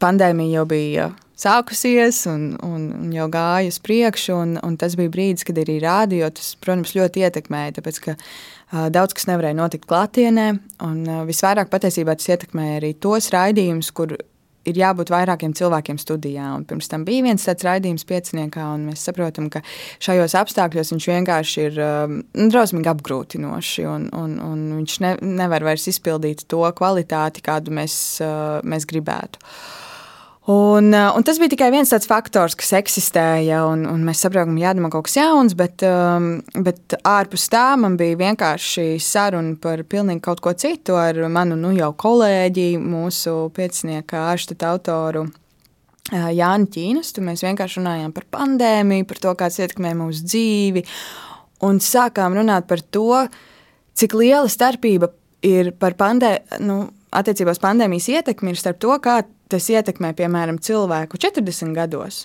[0.00, 1.10] pandēmija jau bija
[1.42, 5.78] sākusies un, un, un jau gāja uz priekšu, un, un tas bija brīdis, kad arī
[5.82, 7.76] rādio tas, protams, ļoti ietekmēja.
[7.78, 10.48] Tāpēc, ka uh, daudz kas nevarēja notikt klātienē,
[10.86, 14.16] un uh, visvairāk patiesībā tas ietekmēja arī tos raidījumus, kur
[14.68, 16.52] ir jābūt vairākiem cilvēkiem studijā.
[16.56, 19.62] Un pirms tam bija viens tāds raidījums pieciniekā, un mēs saprotam, ka
[20.02, 25.88] šajos apstākļos viņš vienkārši ir um, drausmīgi apgrūtinošs, un, un, un viņš ne, nevar vairs
[25.92, 29.42] izpildīt to kvalitāti, kādu mēs, uh, mēs gribētu.
[30.50, 34.56] Un, eh, un tas bija tikai viens tāds faktors, kas eksistēja, un, un mēs saprotam,
[34.58, 39.84] ka jādara kaut kas jauns, bet, um, bet ārpus tā man bija vienkārši saruna par
[39.86, 45.28] pilnīgi kaut ko citu ar manu nu, jau kolēģi, mūsu piecinieka ārštata autoru.
[46.10, 47.22] Eh, Jānis Čīnastu.
[47.22, 50.82] Mēs vienkārši runājām par pandēmiju, par to, kāds ietekmē mūsu dzīvi.
[51.62, 53.28] Un sākām runāt par to,
[53.94, 55.12] cik liela starpība
[55.46, 56.80] ir par pandēmiju, nu,
[57.14, 59.20] attiecībā uz pandēmijas ietekmi, starp to, kā
[59.52, 62.22] tas ietekmē, piemēram, cilvēku 40 gados,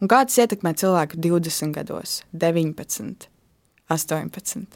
[0.00, 3.28] un kā tas ietekmē cilvēku 20 gados, 19,
[3.90, 4.66] 18.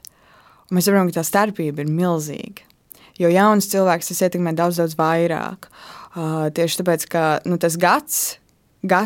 [0.65, 2.65] Un mēs saprotam, ka tā starpība ir milzīga.
[3.21, 5.69] Jo jauns cilvēks tas ietekmē daudz, daudz vairāk.
[6.15, 8.19] Uh, tieši tāpēc, ka nu, tas gads,
[8.87, 9.05] ga,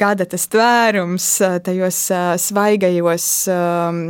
[0.00, 1.28] gada tas tvērums
[1.64, 4.02] tajos uh, svaigajos um,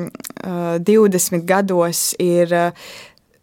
[0.42, 2.90] uh, 20 gados ir uh,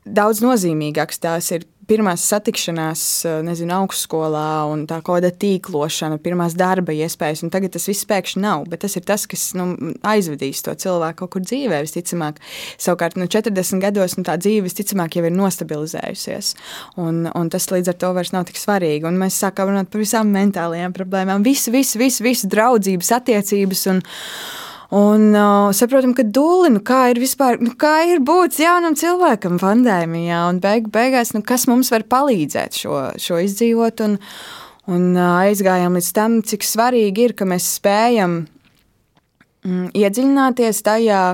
[0.06, 1.22] daudz nozīmīgāks.
[1.24, 7.52] Tās ir pirmās satikšanās, eh, nezinu, augstskolā un tā kāda tīklošana, pirmās darba iespējas, un
[7.54, 8.66] tagad tas viss pēkšņi nav.
[8.70, 9.68] Bet tas ir tas, kas nu,
[10.04, 12.42] aizvedīs to cilvēku kaut kur dzīvē, visticamāk.
[12.78, 16.56] Savukārt, nu, 40 gados nu, tā dzīve visticamāk jau ir nostabilizējusies,
[16.98, 19.06] un, un tas līdz ar to vairs nav tik svarīgi.
[19.06, 23.88] Un mēs sākām runāt par visām mentālajām problēmām, visu, visu, visu, visu draudzības, attiecības.
[23.94, 24.06] Un,
[24.94, 29.58] Un uh, saprotam, ka dūli, nu, kā ir vispār, nu, kā ir būt jaunam cilvēkam
[29.62, 34.06] pandēmijā, un beig, beigās, nu, kas mums var palīdzēt šo, šo izdzīvot.
[34.06, 34.20] Un,
[34.86, 38.44] un uh, aizgājām līdz tam, cik svarīgi ir, ka mēs spējam
[39.66, 41.26] mm, iedziļināties tajā,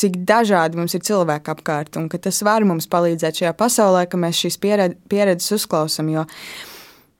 [0.00, 4.20] cik dažādi mums ir cilvēki apkārt, un ka tas var mums palīdzēt šajā pasaulē, ka
[4.20, 6.08] mēs šīs pieredzes uzklausām.
[6.14, 6.24] Jo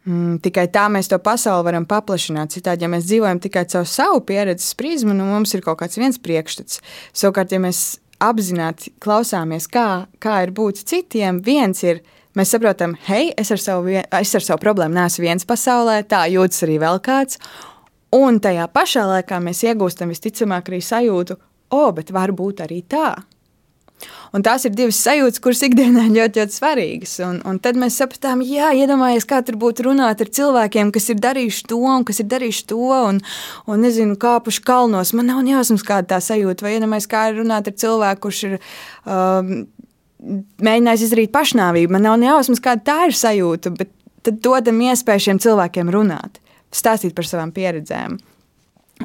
[0.09, 2.55] Mm, tikai tā mēs to pasauli varam paplašināt.
[2.55, 6.17] Citādi, ja mēs dzīvojam tikai caur savu pieredzes prizmu, nu mums ir kaut kāds viens
[6.21, 6.81] priekšstats.
[7.13, 12.03] Savukārt, ja mēs apzināti klausāmies, kā, kā ir būt citiem, viens ir.
[12.39, 16.63] Mēs saprotam, hei, es ar savu, es ar savu problēmu neesmu viens pasaulē, tā jūtas
[16.63, 17.41] arī vēl kāds.
[18.15, 21.37] Un tajā pašā laikā mēs iegūstam visticamāk arī sajūtu,
[21.75, 23.17] o, bet var būt arī tā.
[24.37, 27.17] Un tās ir divas sajūtas, kuras ikdienā ļoti, ļoti svarīgas.
[27.27, 31.21] Un, un tad mēs sapratām, jā, iedomājieties, kā tur būtu runāt ar cilvēkiem, kas ir
[31.23, 33.21] darījuši to un kas ir darījuši to, un,
[33.67, 35.15] un nezinu, kāpuši kalnos.
[35.17, 38.59] Man nav jāsams, kāda tā sajūta, vai iedomājieties, kā ir runāt ar cilvēku, kurš ir.
[39.05, 39.55] Um,
[40.21, 41.95] Mēģinājis izdarīt pašnāvību.
[41.95, 43.89] Man nav nejausmas, kāda tā ir sajūta, bet
[44.21, 46.43] tad dodam iespēju šiem cilvēkiem runāt,
[46.77, 48.19] stāstīt par savām pieredzēm.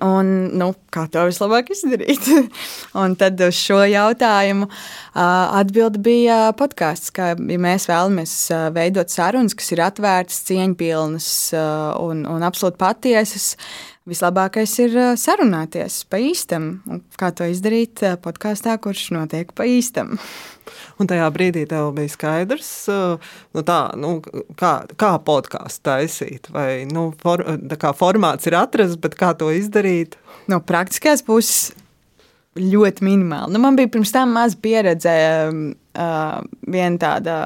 [0.04, 2.28] Un, nu, kā to vislabāk izdarīt?
[3.22, 4.68] tad uz šo jautājumu
[5.16, 7.14] atbilde bija podkāsts.
[7.16, 8.36] Ka, ja mēs vēlamies
[8.76, 11.30] veidot sarunas, kas ir atvērtas, cieņpilnas
[12.04, 13.54] un, un absolūti patiesas,
[14.06, 16.76] Vislabākais ir sarunāties pa īstam,
[17.18, 20.20] kā to izdarīt podkāstā, kurš notiek pa īstam.
[21.02, 22.70] Un tajā brīdī tev bija skaidrs,
[23.58, 24.20] nu tā, nu,
[24.62, 26.52] kā, kā podkāstu taisīt.
[26.54, 27.42] Vai nu, for,
[27.82, 30.20] kā formāts ir atrasts, bet kā to izdarīt?
[30.54, 31.74] No praktiskās puses
[32.56, 33.56] ļoti minimāli.
[33.58, 35.16] Nu, man bija pirms tam maz pieredze
[35.96, 37.38] uh, viena tāda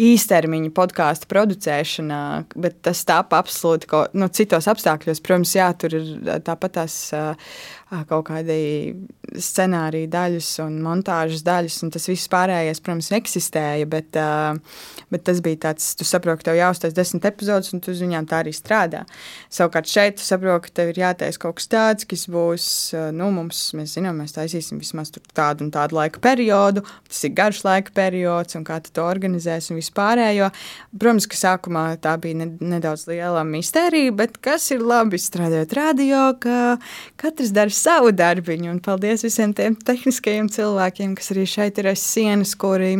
[0.00, 2.22] īstermiņa podkāstu producēšanā,
[2.56, 5.22] bet tas tāpa absolūti ko, nu, citos apstākļos.
[5.24, 7.52] Protams, jā, tur ir tāpat tās uh,
[7.90, 8.56] kaut kādi
[9.30, 14.18] scenāriju daļas un montāžas daļas, un tas viss pārējais, protams, eksistēja, bet,
[15.10, 18.28] bet tas bija tāds, tu saproti, ka tev jāuztais desmit epizodus, un tu uz viņām
[18.30, 19.02] tā arī strādā.
[19.50, 22.68] Savukārt šeit tu saproti, ka tev ir jātais kaut kas tāds, kas būs,
[23.16, 27.64] nu, mums, mēs zinām, mēs taisīsim vismaz tādu un tādu laika periodu, tas ir garš
[27.66, 30.50] laika periods, un kā tu to organizēsi un vispārējo.
[30.94, 36.78] Protams, ka sākumā tā bija nedaudz liela mistērija, bet kas ir labi strādājot radio, ka
[37.20, 38.70] katrs dara savu darbiņu.
[38.74, 42.94] Un paldies visiem tiem tehniskajiem cilvēkiem, kas arī šeit ir aiz sienas, kuri,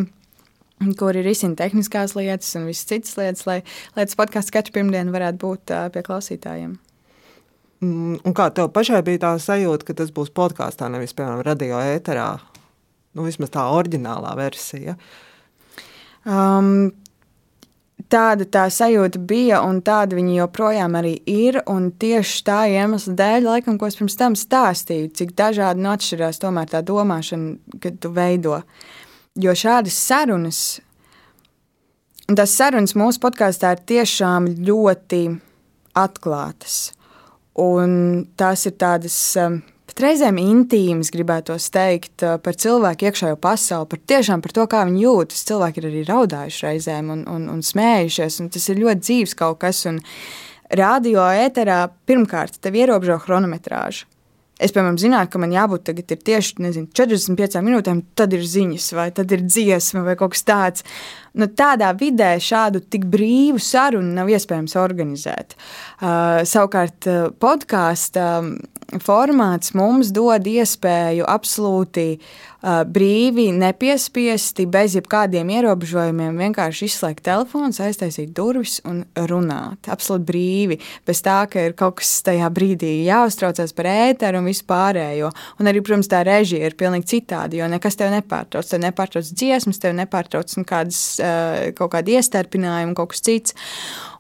[1.00, 3.60] kuri risina tehniskās lietas un visas citas lietas, lai,
[3.96, 6.78] lai tas podkāsts katru pirmdienu varētu būt uh, pie klausītājiem.
[7.80, 11.80] Mm, un kā tev pašai bija tā sajūta, ka tas būs podkāstā, nevis, piemēram, radio
[11.80, 12.30] ēterā?
[13.16, 14.98] Nu, vismaz tā oriģinālā versija.
[16.28, 16.90] Um,
[18.10, 21.60] tāda tā sajūta bija, un tāda viņa joprojām arī ir.
[22.00, 26.70] Tieši tā iemesla dēļ, laikam, ko es pirms tam stāstīju, cik dažādi nu atšķirās tomēr
[26.70, 28.60] tā domāšana, kad tu veido.
[29.40, 30.62] Jo šādas sarunas,
[32.28, 35.22] un tās sarunas mūsu podkāstā ir tiešām ļoti
[35.98, 36.90] atklātas.
[37.60, 39.60] Un tās ir tādas um,
[40.04, 45.42] reizēm intīmas, gribētu teikt, par cilvēku iekšējo pasauli, par tiešām par to, kā viņi jūtas.
[45.48, 49.60] Cilvēki ir arī raudājuši reizēm un, un, un smējušies, un tas ir ļoti dzīves kaut
[49.64, 49.82] kas.
[49.90, 50.00] Un
[50.76, 54.08] radio ēterā pirmkārt tev ierobežo chronometrāžu.
[54.60, 59.06] Es, piemēram, zinātu, ka man jābūt tagad tieši nezinu, 45 minūtēm, tad ir ziņas, vai
[59.16, 60.84] tad ir dziesma, vai kaut kas tāds.
[61.38, 65.54] Nu, tādā vidē šādu tik brīvu sarunu nav iespējams organizēt.
[66.00, 67.06] Uh, savukārt,
[67.42, 68.26] podkāstu
[68.98, 78.32] formāts mums dod iespēju absolūti uh, brīvi, nepiespiesti, bez jebkādiem ierobežojumiem, vienkārši izslēgt telefonu, aiztaisīt
[78.36, 79.90] durvis un runāt.
[79.90, 85.30] Absolūti brīvi, bez tā, ka ir kaut kas tajā brīdī jāuztraucas par ēteru un vispārējo.
[85.60, 88.68] Un arī, protams, tā režija ir pilnīgi citāda, jo nekas tev nepārtrauc.
[88.70, 91.19] Tev nepārtrauc dziesmas, tev nepārtrauc kādas, uh,
[91.76, 93.56] kaut kādi iestarpinājumi, kaut kas cits.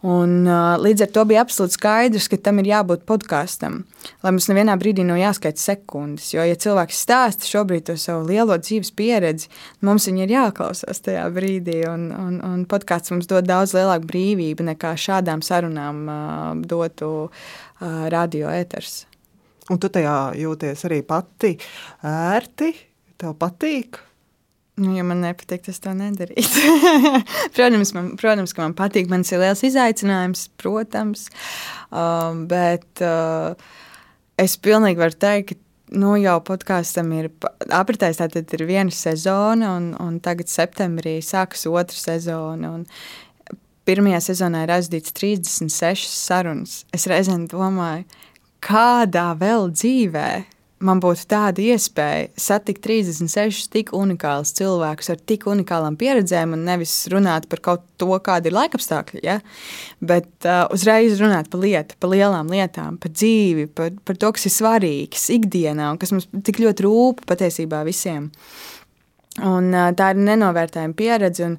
[0.00, 3.82] Un, uh, līdz ar to bija absolūti skaidrs, ka tam ir jābūt podkāstam.
[4.24, 6.30] Lai mums nevienā brīdī nav jāskaita sekundes.
[6.32, 9.50] Jo, ja cilvēks stāsta šobrīd to savu lielo dzīves pieredzi,
[9.84, 11.82] mums viņa ir jāklausās tajā brīdī.
[11.90, 18.04] Un, un, un podkāsts mums dod daudz lielāku brīvību nekā šādām sarunām uh, dotu uh,
[18.08, 19.02] radio ēters.
[19.70, 21.58] Un tu tajā jūties arī pati
[22.08, 22.72] ērti,
[23.20, 24.00] tev patīk?
[24.80, 26.46] Nu, ja man nepatīk, tas tā nedarīt.
[27.56, 29.10] protams, man, protams, ka man patīk.
[29.12, 31.26] Man ir liels izaicinājums, protams.
[31.92, 33.52] Um, bet uh,
[34.40, 37.28] es pilnīgi varu teikt, ka nu, jau podkāstam ir
[37.68, 38.22] apritējis.
[38.22, 42.78] Tātad ir viena sezona, un, un tagad septembrī sākas otra sezona.
[43.88, 46.80] Pirmajā sezonā ir aizdīts 36 sarunas.
[46.96, 48.06] Es reizēm domāju,
[48.64, 50.48] kādā vēl dzīvēm
[50.84, 56.94] man būtu tāda iespēja satikt 36 tik unikālus cilvēkus ar tik unikālām pieredzēm, un nevis
[57.12, 59.38] runāt par kaut to, kāda ir laikapstākļi, ja?
[60.00, 64.48] bet uh, uzreiz runāt par lietu, par lielām lietām, par dzīvi, par, par to, kas
[64.48, 68.30] ir svarīgs ikdienā un kas mums tik ļoti rūp patiesībā visiem.
[69.38, 71.52] Un, tā ir nenovērtējama pieredze.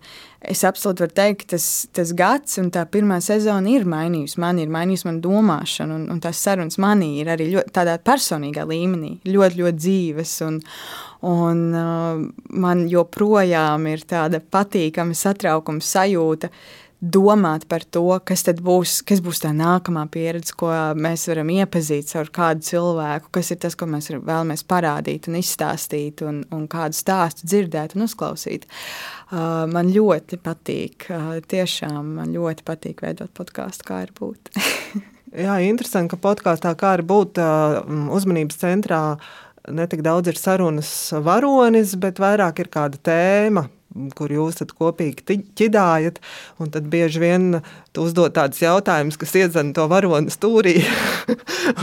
[0.44, 4.66] Es absolūti varu teikt, ka tas, tas gads un tā pirmā sezona ir mainījusi mani,
[4.66, 9.14] ir mainījusi manu domāšanu, un, un tās sarunas manī ir arī ļoti, tādā personīgā līmenī,
[9.30, 10.36] ļoti, ļoti dzīves.
[10.50, 10.60] Un,
[11.32, 12.26] un uh,
[12.66, 16.52] man joprojām ir tāda patīkama satraukuma sajūta.
[16.52, 22.14] Uh, domāt par to, kas būs, kas būs tā nākamā pieredze, ko mēs varam iepazīt
[22.20, 26.98] ar kādu cilvēku, kas ir tas, ko mēs vēlamies parādīt un izstāstīt, un, un kādu
[26.98, 28.70] stāstu dzirdēt un uzklausīt.
[29.32, 34.54] Uh, man ļoti patīk, uh, tiešām man ļoti patīk veidot podkāstu, kā ir būt.
[35.46, 37.82] Jā, interesanti, ka podkāstā kā ir būt uh,
[38.14, 39.04] uzmanības centrā.
[39.72, 40.90] Ne tik daudz ir sarunas
[41.24, 43.70] varonis, bet vairāk ir kāda tēma,
[44.16, 46.20] kur jūs kopīgi ķidājat.
[46.72, 47.48] Tad bieži vien
[48.00, 50.78] uzdod tādus jautājumus, kas iedzen to varoni stūrī.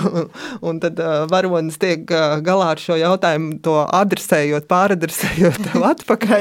[0.09, 0.29] un,
[0.69, 6.39] un tad uh, varonis tiek uh, galā ar šo jautājumu, to adresējot, pāradresējot tev atpakaļ.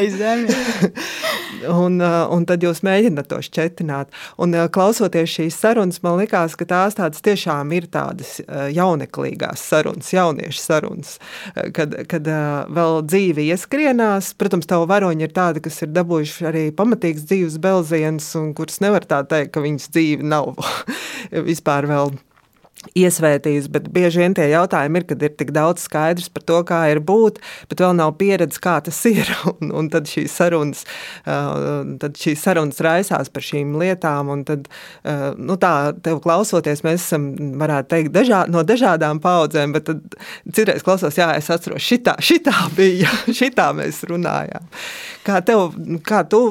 [1.84, 4.14] un, un tad jūs mēģināt to šķetināt.
[4.44, 8.38] Un klausoties šīs sarunas, man likās, ka tās tādas tiešām ir tādas
[8.74, 11.18] jauneklīgās sarunas, jauniešu sarunas,
[11.76, 12.30] kad, kad
[12.74, 14.34] vēl dzīve ieskrienās.
[14.38, 19.06] Protams, tavu varoņi ir tādi, kas ir dabūjuši arī pamatīgs dzīves belziens, un kurus nevar
[19.08, 20.54] tā teikt, ka viņas dzīve nav
[21.50, 22.16] vispār vēl
[22.98, 26.82] iesvētījis, bet bieži vien tie jautājumi ir, kad ir tik daudz skaidrs par to, kā
[26.92, 27.40] ir būt,
[27.72, 29.26] bet vēl nav pieredzes, kā tas ir.
[29.58, 30.84] Un, un tad šīs sarunas,
[31.24, 34.68] tad šīs sarunas raisās par šīm lietām, tad,
[35.40, 35.72] nu tā,
[36.04, 40.18] tev klausoties, mēs esam, varētu teikt, dažā, no dažādām paudzēm, bet tad
[40.54, 43.10] citreiz klausos, jā, es atceros, šitā, šitā bija,
[43.40, 44.68] šitā mēs runājām.
[45.26, 45.74] Kā tev,
[46.08, 46.42] kā tu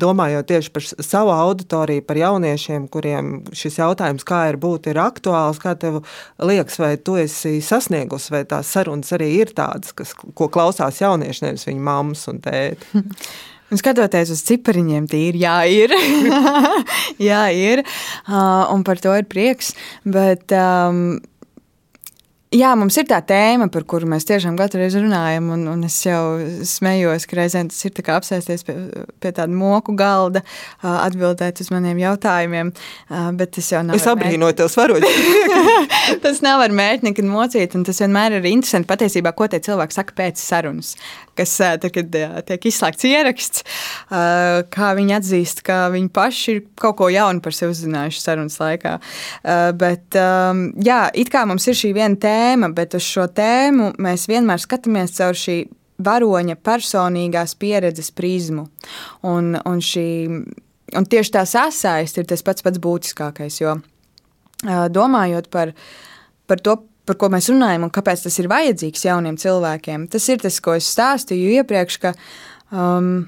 [0.00, 5.57] domājot tieši par savu auditoriju, par jauniešiem, kuriem šis jautājums, kā ir būt, ir aktuāls,
[5.62, 6.00] kā tev
[6.42, 11.46] liekas, vai tu esi sasniegusi, vai tās sarunas arī ir tādas, kas, ko klausās jaunieši,
[11.46, 12.92] nevis viņa mammas un tēti?
[13.68, 15.92] Un skatoties uz cipariņiem, tīri jā, ir.
[17.28, 17.82] jā, ir.
[18.24, 19.74] Uh, un par to ir prieks.
[20.08, 21.18] Bet, um,
[22.48, 25.98] Jā, mums ir tā tēma, par kuru mēs tiešām katru reizi runājam, un, un es
[26.06, 28.76] jau smējos, ka reizēm tas ir apsēsties pie,
[29.20, 30.40] pie tāda moku galda,
[30.80, 32.72] atbildēt uz maniem jautājumiem.
[33.36, 34.00] Bet tas jau nav.
[34.00, 35.12] Es abrīnoju tev svaroļu.
[36.24, 40.00] tas nav ar mērķi nekad mocīt, un tas vienmēr ir interesanti patiesībā, ko tie cilvēki
[40.00, 40.96] saka pēc sarunas
[41.38, 42.16] kas tad, kad
[42.48, 43.64] tiek izslēgts ieraksts,
[44.74, 48.96] kā viņi atzīst, ka viņi paši ir kaut ko jaunu par sevi uzzinājuši sarunas laikā.
[49.78, 50.18] Bet,
[50.88, 52.37] jā, it kā mums ir šī viena tēma,
[52.76, 55.58] bet uz šo tēmu mēs vienmēr skatāmies caur šī
[56.04, 58.68] varoņa personīgās pieredzes prizmu.
[59.26, 60.08] Un, un, šī,
[60.96, 63.78] un tieši tā sasaist ir tas pats pats būtiskākais, jo
[64.94, 65.74] domājot par,
[66.46, 70.06] par to par ko mēs runājam un kāpēc tas ir vajadzīgs jauniem cilvēkiem.
[70.12, 72.12] Tas ir tas, ko es stāstīju iepriekš, ka
[72.68, 73.22] um,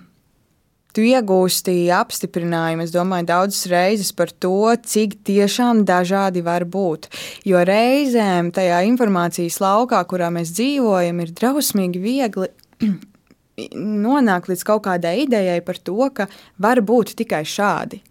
[0.97, 7.11] tu iegūsti apstiprinājumu, es domāju, daudzas reizes par to, cik tiešām dažādi var būt.
[7.49, 12.51] Jo reizēm tajā informācijas laukā, kurā mēs dzīvojam, ir drausmīgi viegli
[14.07, 18.03] nonākt līdz kaut kādai idejai par to, ka var būt tikai šādi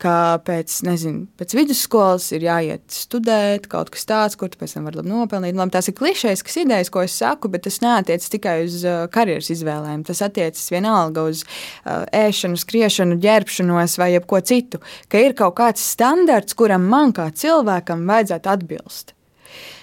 [0.00, 4.88] ka pēc, nezinu, pēc vidusskolas ir jāiet studēt, kaut kas tāds, kur tu pēc tam
[4.88, 5.56] vari nopelnīt.
[5.58, 9.50] Labi, tās ir klišejas idejas, ko es saku, bet tas neatiecas tikai uz uh, karjeras
[9.52, 10.04] izvēlēm.
[10.08, 14.82] Tas attiecas vienalga uz uh, ēšanu, skriešanu, ģērbšanos vai jebko citu.
[15.12, 19.14] Ka ir kaut kāds standarts, kuram man kā cilvēkam vajadzētu atbilst.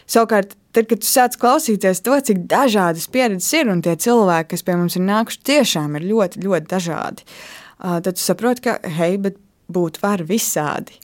[0.08, 4.64] Savukārt, tad, kad tu sāc klausīties to, cik dažādas pieredzes ir un tie cilvēki, kas
[4.64, 9.18] pie mums ir nākuši, tiešām ir ļoti, ļoti dažādi, uh, tad tu saproti, ka hei,
[9.22, 10.98] bet būt var visādi.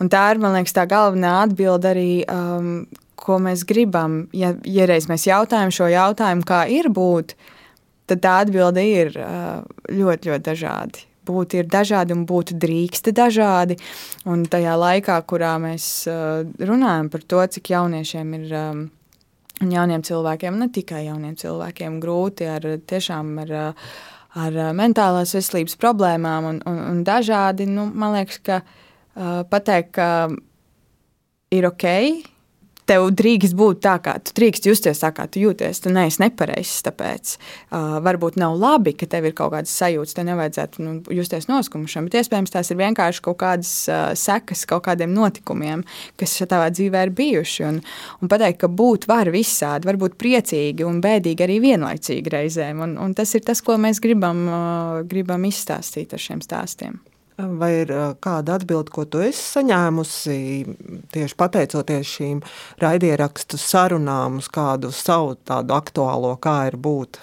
[0.00, 2.84] Un tā ir, man liekas, tā galvenā atbilde arī, um,
[3.18, 4.24] ko mēs gribam.
[4.36, 7.34] Ja, ja reiz mēs jautājam šo jautājumu, kā ir būt,
[8.10, 11.06] tad tā atbilde ir uh, ļoti, ļoti dažādi.
[11.24, 13.78] Būt ir dažādi un būt drīksti dažādi.
[14.28, 18.82] Un tajā laikā, kurā mēs uh, runājam par to, cik jauniešiem ir um,
[19.64, 23.88] un jauniem cilvēkiem, ne tikai jauniem cilvēkiem, grūti ar tiešām ar uh,
[24.34, 27.68] ar mentālās veselības problēmām un, un, un dažādi.
[27.70, 30.08] Nu, man liekas, ka uh, pateikt, ka
[31.54, 31.86] ir ok,
[32.88, 35.82] tev drīkst būt tā, kā tu drīkst justies tā, kā tu jūties.
[35.84, 36.82] Tu neesi nepareizs.
[36.86, 40.16] Tāpēc uh, varbūt nav labi, ka tev ir kaut kādas sajūtas.
[40.16, 44.86] Tev nevajadzētu nu, justies noskumušam, bet iespējams tās ir vienkārši kaut kādas uh, sekas kaut
[44.88, 45.86] kādiem notikumiem,
[46.20, 47.64] kas tavā dzīvē ir bijuši.
[47.70, 47.80] Un,
[48.20, 52.84] un pateikt, ka būt var visādi, var būt priecīgi un bēdīgi arī vienlaicīgi reizēm.
[52.84, 57.00] Un, un tas ir tas, ko mēs gribam, uh, gribam izstāstīt ar šiem stāstiem.
[57.34, 57.90] Vai ir
[58.22, 60.36] kāda atbilde, ko tu esi saņēmusi
[61.14, 62.42] tieši pateicoties šīm
[62.82, 67.18] raidierakstu sarunām uz kādu savu tādu aktuālo, kā ir būt?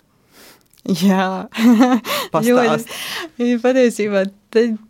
[0.81, 1.45] Jā,
[2.33, 2.97] ļoti.
[3.61, 4.25] Patiesībā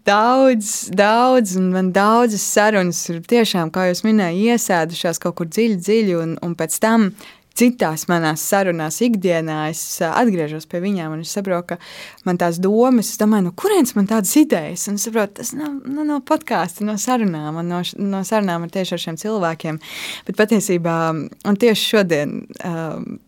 [0.08, 5.78] daudz, daudz, un man daudzas sarunas ir tiešām, kā jūs minējāt, iesēdušās kaut kur dziļi,
[5.84, 7.12] dziļi, un, un pēc tam
[7.58, 13.12] citās manās sarunās, ikdienā es atgriežos pie viņiem un es saprotu, ka man tās domas,
[13.12, 16.86] es domāju, no kurienes man tādas idejas, un es saprotu, tas nav no, no podkāstu,
[16.88, 19.82] no sarunām, un no, no sarunām ar tieši ar šiem cilvēkiem.
[20.30, 22.38] Bet patiesībā, un tieši šodien,
[22.68, 23.20] um,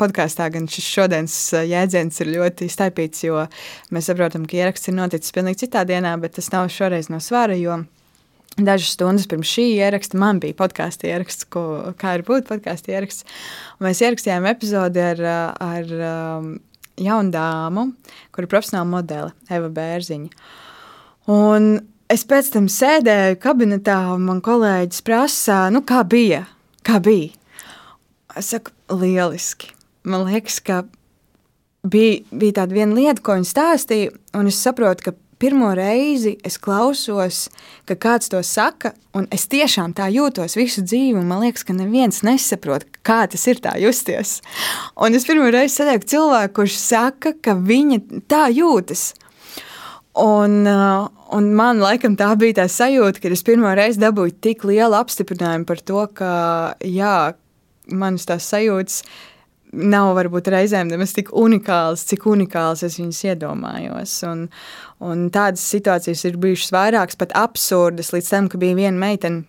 [0.00, 1.36] podkāstā gan šis šodienas
[1.68, 3.44] jēdziens ir ļoti staipīts, jo
[3.92, 7.58] mēs saprotam, ka ieraksts ir noticis pilnīgi citā dienā, bet tas nav šoreiz no svara,
[7.58, 7.82] jo
[8.60, 11.62] Dažas stundas pirms šī ieraksta man bija podkāstu ieraksts, ko,
[12.00, 13.24] kā ir būt podkāstu ieraksts.
[13.78, 15.22] Un mēs ierakstījām epizodi ar,
[15.64, 16.50] ar um,
[17.00, 17.86] jaunu dāmu,
[18.34, 20.44] kur ir profesionāla modele, Eva Bērziņa.
[21.30, 21.70] Un
[22.10, 26.44] es pēc tam sēdēju kabinetā, un man kolēģis prasa, nu, kā bija?
[26.86, 27.32] Kā bija?
[28.38, 29.72] Es saku, lieliski.
[30.08, 30.82] Man liekas, ka
[31.86, 36.58] bija, bija tāda viena lieta, ko viņa stāstīja, un es saprotu, ka pirmo reizi es
[36.60, 37.46] klausos,
[37.88, 41.22] ka kāds to saka, un es tiešām tā jūtos visu dzīvi.
[41.24, 44.38] Man liekas, ka neviens nesaprot, kā tas ir tā justies.
[45.00, 49.10] Un es pirmo reizi satieku cilvēku, kurš saka, ka viņa tā jūtas.
[50.20, 54.66] Un, uh, un man laikam tā bija tā sajūta, ka es pirmo reizi dabūju tik
[54.68, 56.32] lielu apstiprinājumu par to, ka
[56.84, 57.16] jā,
[57.90, 59.04] manas tās sajūtas
[59.72, 64.16] nav varbūt reizēm nemaz tik unikāls, cik unikāls es viņus iedomājos.
[64.30, 64.44] Un,
[65.04, 69.46] un tādas situācijas ir bijušas vairākas, pat absurdas, līdz tam, ka bija viena meitene.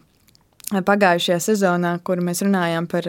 [0.71, 3.07] Pagājušajā sezonā, kur mēs runājām par,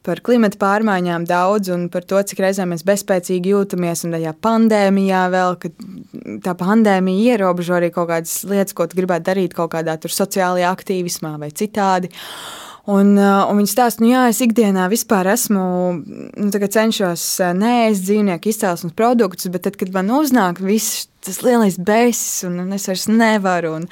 [0.00, 5.26] par klimata pārmaiņām daudz un par to, cik reizēm mēs bezspēcīgi jūtamies, un tajā pandēmijā
[5.34, 5.68] vēl, ka
[6.46, 11.34] tā pandēmija ierobežo arī kaut kādas lietas, ko tu gribētu darīt kaut kādā sociālajā aktīvismā
[11.42, 12.08] vai citādi.
[12.08, 15.62] Uh, Un, uh, un viņi stāsta, nu, jā, es ikdienā vispār esmu,
[16.38, 21.80] nu, cenšos uh, neēst dzīvnieku izcelsmes produktus, bet tad, kad man uznāk viss tas lielais
[21.82, 23.88] bēsis, un, un es vairs nevaru, un,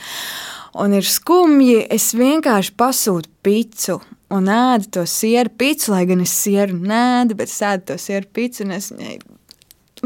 [0.79, 3.99] un ir skumji, es vienkārši pasūtu picu
[4.35, 8.31] un ēdu to sieru picu, lai gan es sieru nēdu, bet es ēdu to sieru
[8.31, 8.93] picu, un es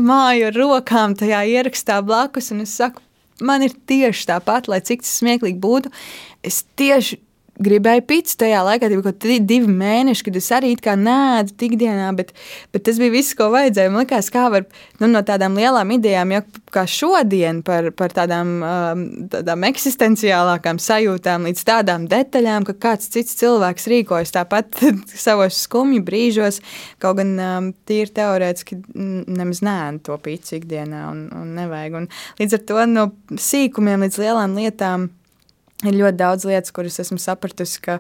[0.01, 3.05] māju ar rokām tajā ierakstā blakus, un es saku,
[3.45, 5.93] man ir tieši tāpat, lai cik tas smieklīgi būtu,
[6.47, 7.21] es tieši
[7.63, 12.33] gribēju pīci tajā laikā, bija kaut kādi divi mēneši, kad es arī nēdu ikdienā, bet,
[12.73, 13.93] bet tas bija viss, ko vajadzēja.
[13.93, 14.67] Man liekas, kā var
[15.01, 16.43] nu, no tādām lielām idejām, jau
[16.75, 23.37] kā šodien par, par tādām, um, tādām eksistenciālākām sajūtām, līdz tādām detaļām, ka kāds cits
[23.41, 24.81] cilvēks rīkojas tāpat
[25.27, 26.63] savos skumju brīžos,
[27.03, 32.03] kaut gan um, tīri teorētiski nemaz nēdu to pīci ikdienā un, un nevajag.
[32.03, 33.09] Un līdz ar to no
[33.49, 35.11] sīkumiem līdz lielām lietām
[35.87, 37.99] ir ļoti daudz lietas, kuras esmu sapratusi, ka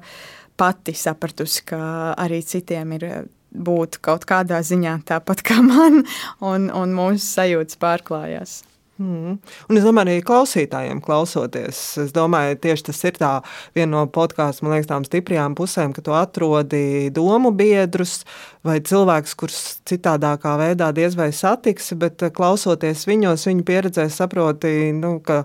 [0.58, 1.80] pati sapratusi, ka
[2.18, 3.20] arī citiem ir eh,
[3.54, 6.02] būt kaut kādā ziņā tāpat kā man,
[6.44, 8.62] un, un mūsu sajūtas pārklājās.
[8.98, 9.36] Mm.
[9.70, 13.30] Un es domāju, arī klausītājiem klausoties, es domāju, tieši tas ir tā
[13.76, 18.24] viena no podkāstu, man liekas, tām stiprajām pusēm, ka tu atrodi domu biedrus
[18.66, 24.90] vai cilvēkus, kurus citādākā veidā diez vai satiksi, bet eh, klausoties viņos, viņu pieredzē saproti,
[24.96, 25.42] nu, ka,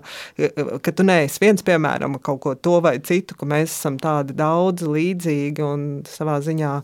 [0.84, 4.86] ka tu neesi viens, piemēram, kaut ko to vai citu, ka mēs esam tādi daudz
[4.88, 6.74] līdzīgi un savā ziņā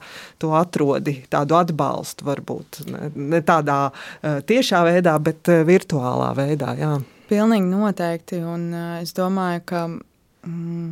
[0.42, 6.74] to atrodi, tādu atbalstu varbūt, ne, ne tādā eh, tiešā veidā, bet eh, virtuālā veidā.
[6.80, 6.96] Jā.
[7.30, 8.40] Pilnīgi noteikti.
[8.42, 10.88] Un, es domāju, ka mm,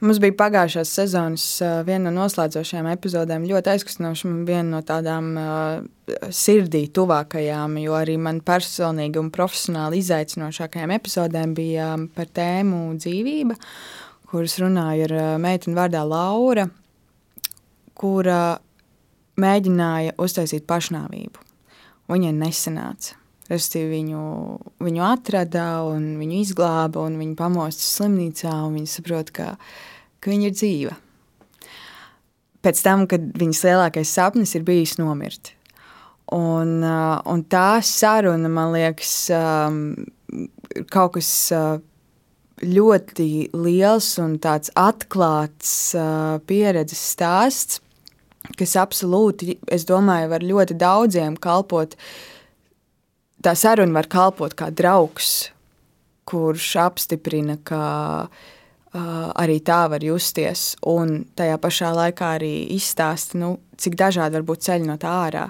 [0.00, 1.44] mums bija pagājušās sezonas
[1.86, 4.32] viena no noslēdzošajām epizodēm ļoti aizkustinoša.
[4.48, 11.92] Viena no tādām uh, sirdī tuvākajām, jo arī man personīgi un profesionāli izaicinošākajām epizodēm bija
[12.14, 13.58] par tēmu dzīvība,
[14.30, 16.68] kuras runāja ar meiteni vārdā Laura,
[17.98, 18.40] kura
[19.38, 21.46] mēģināja uztaisīt pašnāvību.
[22.08, 23.18] Viņai nesanāca.
[23.48, 24.22] Restīvi viņu,
[24.84, 29.54] viņu atrada un viņu izglāba un viņu pamosta slimnīcā un viņa saprot, ka,
[30.20, 30.96] ka viņa ir dzīva.
[32.66, 35.54] Pēc tam, kad viņas lielākais sapnis ir bijis nomirt.
[36.36, 39.82] Un, uh, un tā saruna, man liekas, um,
[40.92, 41.78] kaut kas uh,
[42.60, 47.80] ļoti liels un tāds atklāts uh, pieredzes stāsts,
[48.60, 52.10] kas absolūti, es domāju, var ļoti daudziem kalpot uh,
[53.44, 55.50] tā saruna var kalpot kā draugs,
[56.28, 57.82] kurš apstiprina, ka
[58.28, 64.46] uh, arī tā var justies, un tajā pašā laikā arī izstāsta, nu, cik dažādi var
[64.48, 65.46] būt ceļi no tā ārā.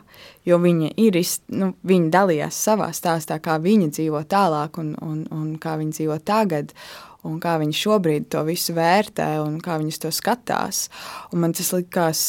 [0.46, 1.18] Jo viņa ir,
[1.56, 6.18] nu, viņa dalījās savā stāstā, kā viņa dzīvo tālāk un, un, un kā viņa dzīvo
[6.26, 6.74] tagad
[7.28, 10.86] un kā viņi šobrīd to visu vērtē un kā viņi to skatās.
[11.32, 12.22] Un man tas likās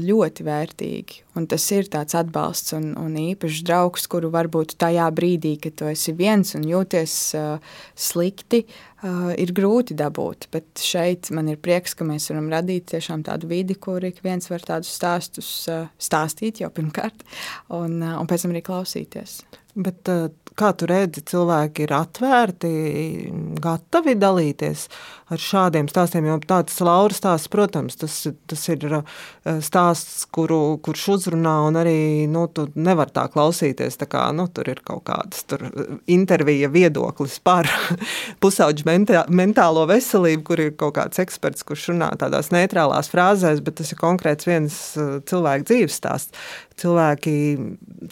[0.00, 1.24] ļoti vērtīgi.
[1.38, 5.86] Un tas ir tāds atbalsts un, un īpašs draugs, kuru varbūt tajā brīdī, kad tu
[5.86, 10.48] esi viens un jūties uh, slikti, uh, ir grūti dabūt.
[10.50, 14.66] Bet šeit man ir prieks, ka mēs varam radīt tādu vidi, kur ik viens var
[14.66, 17.22] tādus stāstus uh, stāstīt jau pirmkārt,
[17.68, 19.40] un, uh, un pēc tam arī klausīties.
[19.74, 20.08] Bet,
[20.58, 22.70] kā tu redzi, cilvēki ir atvērti,
[23.62, 24.86] gatavi dalīties
[25.30, 26.26] ar šādiem stāstiem.
[26.26, 28.16] Jo tāds Laura stāsts, protams, tas,
[28.50, 28.82] tas ir
[29.62, 34.00] stāsts, kuru, kurš uzrunā, un arī nu, tu nevar tā klausīties.
[34.00, 35.68] Tā kā, nu, tur ir kaut kādas tur,
[36.10, 37.70] intervija viedoklis par
[38.42, 43.78] pusauģu mentā, mentālo veselību, kur ir kaut kāds eksperts, kurš runā tādās neitrālās frāzēs, bet
[43.80, 44.82] tas ir konkrēts viens
[45.30, 46.50] cilvēka dzīves stāsts
[46.80, 47.34] cilvēki,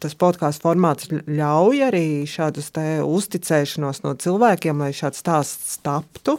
[0.03, 2.71] tas podkāstu formāts ļauj arī šādus
[3.05, 6.39] uzticēšanos no cilvēkiem, lai šāds stāsts taptu.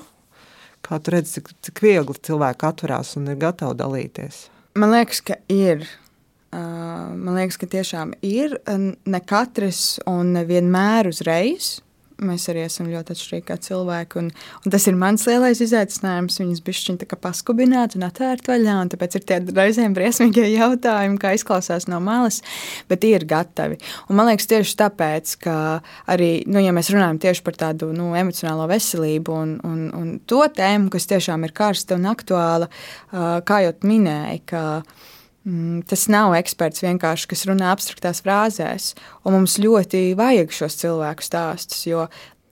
[0.85, 4.45] Kā tu redzi, cik, cik viegli cilvēki atverās un ir gatavi dalīties?
[4.79, 5.83] Man liekas, ka ir.
[6.53, 11.75] Man liekas, ka tiešām ir ne katrs un nevienmēr uzreiz
[12.25, 14.21] mēs arī esam ļoti atšķirīgi kā cilvēki.
[14.21, 14.29] Un,
[14.65, 16.39] un tas ir mans lielais izaicinājums.
[16.41, 18.77] Viņus bišķiņi paskubināt un atvērt vaļā.
[18.83, 22.41] Un tāpēc ir tie reizēm briesmīgie jautājumi, kā izklausās no malas,
[22.91, 23.79] bet tie ir gatavi.
[24.09, 25.55] Un man liekas, tieši tāpēc, ka
[26.09, 30.41] arī, nu, ja mēs runājam tieši par tādu nu, emocionālo veselību un, un, un to
[30.55, 32.69] tēmu, kas tiešām ir karsta un aktuāla,
[33.45, 33.75] kā jau
[34.89, 35.18] Mm,
[35.89, 38.93] tas nav eksperts vienkārši, kas runā abstraktās frāzēs.
[39.23, 42.07] Un mums ļoti vajag šos cilvēku stāstus, jo,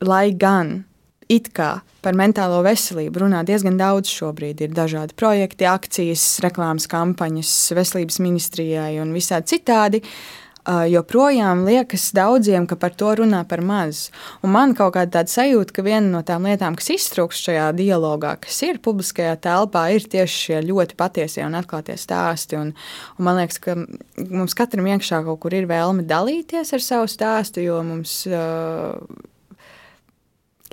[0.05, 0.79] lai gan
[1.27, 7.53] it kā par mentālo veselību runā diezgan daudz šobrīd, ir dažādi projekti, akcijas, reklāmas kampaņas,
[7.75, 10.03] veselības ministrijai un visādi citādi.
[10.03, 14.07] Uh, joprojām liekas daudziem, ka par to runā par maz.
[14.43, 18.35] Un man kaut kāda tāda sajūta, ka viena no tām lietām, kas iztrūkst šajā dialogā,
[18.43, 22.59] kas ir publiskajā telpā, ir tieši šie ļoti patiesie un atklātie stāsti.
[22.59, 22.73] Un,
[23.17, 23.77] un man liekas, ka
[24.27, 28.19] mums katram iekšā kaut kur ir vēlme dalīties ar savu stāstu, jo mums.
[28.27, 29.33] Uh,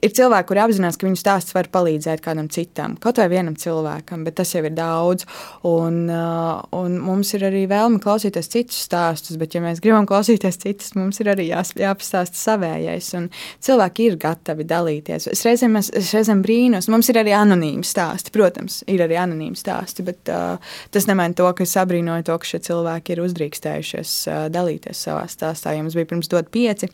[0.04, 4.24] ir cilvēki, kuri apzinās, ka viņu stāsts var palīdzēt kādam citam, kaut vai vienam cilvēkam,
[4.26, 5.26] bet tas jau ir daudz.
[5.68, 10.60] Un, uh, un mums ir arī vēlme klausīties citus stāstus, bet, ja mēs gribam klausīties
[10.62, 13.10] citus, mums ir arī jās, jāpastāsta savējais.
[13.18, 13.30] Un
[13.64, 15.28] cilvēki ir gatavi dalīties.
[15.32, 18.34] Es reizēm, es, es reizēm brīnos, mums ir arī anonīmi stāsti.
[18.34, 22.52] Protams, ir arī anonīmi stāsti, bet uh, tas nemaina to, ka es abrīnoju to, ka
[22.52, 25.76] šie cilvēki ir uzdrīkstējušies uh, dalīties savā stāstā.
[25.76, 26.90] Ja mums bija pirms dot pieci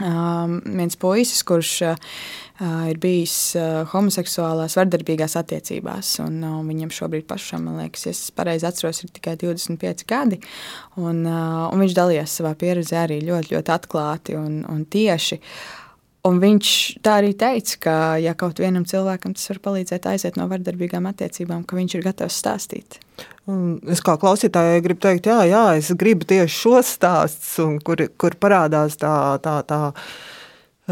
[0.00, 1.96] Um, viens puisis, kurš uh,
[2.88, 6.14] ir bijis uh, homoseksuālās, vardarbīgās attiecībās.
[6.24, 10.40] Un, uh, viņam šobrīd pašam, man liekas, es pareizi atceros, ir tikai 25 gadi.
[10.96, 15.42] Un, uh, un viņš dalījās savā pieredzē arī ļoti, ļoti atklāti un, un tieši.
[16.22, 16.68] Un viņš
[17.02, 21.64] tā arī teica, ka, ja kaut vienam cilvēkam tas var palīdzēt aiziet no vardarbīgām attiecībām,
[21.66, 23.00] ka viņš ir gatavs stāstīt.
[23.90, 28.94] Es kā klausītājai gribu teikt, jā, jā es gribu tieši šos stāstus, kur, kur parādās
[29.02, 29.10] tā,
[29.42, 29.80] tā, tā,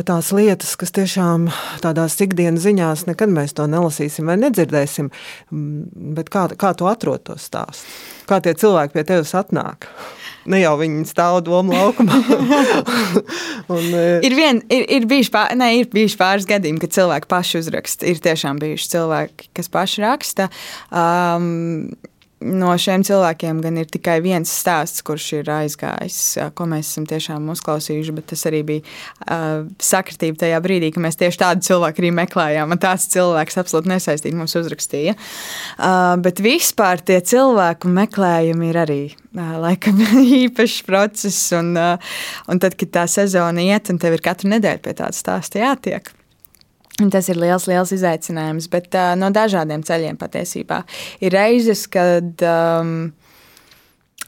[0.07, 1.49] tās lietas, kas tiešām
[1.83, 5.11] tādās ikdienas ziņās nekad mēs to nelasīsim vai nedzirdēsim.
[5.53, 7.87] Mm, bet kā, kā tu atrod to stāstu?
[8.31, 9.89] Kā tie cilvēki pie tevis atnāk?
[10.51, 12.21] Ne jau viņi stāv domu laukumā.
[13.75, 17.31] un, e, ir, vien, ir, ir, bijuši pār, ne, ir bijuši pāris gadījumi, kad cilvēki
[17.31, 18.09] paši uzraksta.
[18.09, 20.49] Ir tiešām bijuši cilvēki, kas paši raksta.
[20.89, 21.91] Um,
[22.41, 26.19] no šiem cilvēkiem gan ir tikai viens stāsts, kurš ir aizgājis,
[26.57, 28.15] ko mēs esam tiešām uzklausījuši.
[28.17, 32.75] Bet tas arī bija uh, sakritība tajā brīdī, kad mēs tieši tādu cilvēku arī meklējām.
[32.75, 35.17] Un tāds cilvēks absolūti nesaistīti mums uzrakstīja.
[35.77, 39.01] Uh, bet vispār tie cilvēku meklējumi ir arī
[39.35, 40.01] laikam
[40.45, 41.43] īpašs process.
[41.57, 45.63] Un, un tad, kad tā sezona iet, un tev ir katru nedēļu pie tāda stāsta
[45.63, 46.15] jātiek.
[47.15, 50.83] Tas ir liels, liels izaicinājums, bet uh, no dažādiem ceļiem patiesībā.
[51.25, 52.93] Ir reizes, kad um,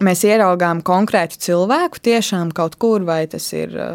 [0.03, 3.95] mēs ieraugām konkrētu cilvēku tiešām kaut kur, vai tas ir uh,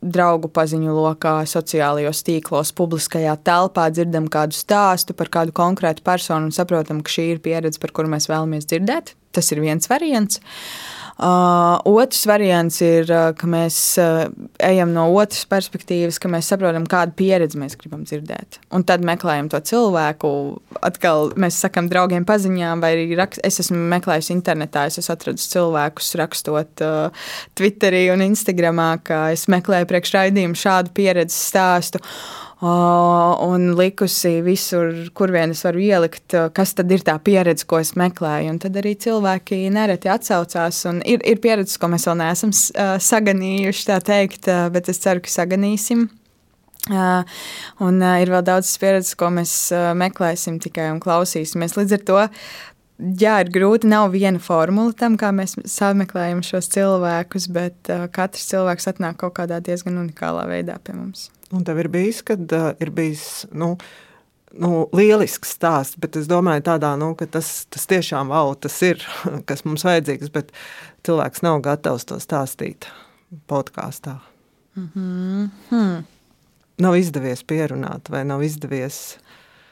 [0.00, 6.54] draugu paziņu lokā, sociālajos tīklos, publiskajā telpā, dzirdam kādu stāstu par kādu konkrētu personu un
[6.54, 9.16] saprotam, ka šī ir pieredze, par kuru mēs vēlamies dzirdēt.
[9.36, 10.40] Tas ir viens variants.
[10.40, 14.28] Uh, Uh, otrs variants ir, uh, ka mēs uh,
[14.62, 18.60] ejam no otras perspektīvas, ka mēs saprotam, kādu pieredzi mēs gribam dzirdēt.
[18.70, 20.30] Un tad meklējam to cilvēku.
[20.86, 25.50] Atkal mēs sakām draugiem, paziņām, vai arī rakst, es esmu meklējis internetā, es esmu atradis
[25.50, 32.04] cilvēkus rakstot uh, Twitterī un Instagramā, ka es meklēju priekšraidījumu šādu pieredzi stāstu
[32.62, 37.94] un likusi visur, kur vien es varu ielikt, kas tad ir tā pieredze, ko es
[37.98, 38.50] meklēju.
[38.50, 40.82] Un tad arī cilvēki nereti atsaucās.
[41.06, 46.08] Ir, ir pieredze, ko mēs vēl neesam saganījuši, tā teikt, bet es ceru, ka saganīsim.
[46.88, 47.20] Uh,
[47.84, 51.76] un uh, ir vēl daudz pieredzes, ko mēs uh, meklēsim tikai un klausīsimies.
[51.76, 52.20] Līdz ar to
[53.20, 53.90] jā, ir grūti.
[53.92, 59.36] Nav viena formula tam, kā mēs sameklējam šos cilvēkus, bet uh, katrs cilvēks atnāk kaut
[59.36, 61.28] kādā diezgan unikālā veidā pie mums.
[61.50, 63.72] Un tev ir bijis, kad uh, ir bijis nu,
[64.52, 69.00] nu, lielisks stāsts, bet es domāju, tādā, nu, ka tas, tas tiešām wow, tas ir,
[69.48, 70.52] kas mums vajadzīgs, bet
[71.08, 72.90] cilvēks nav gatavs to stāstīt
[73.48, 74.18] podkāstā.
[74.76, 75.48] Mm -hmm.
[75.70, 76.04] hmm.
[76.78, 79.18] Nav izdevies pierunāt, vai nav izdevies.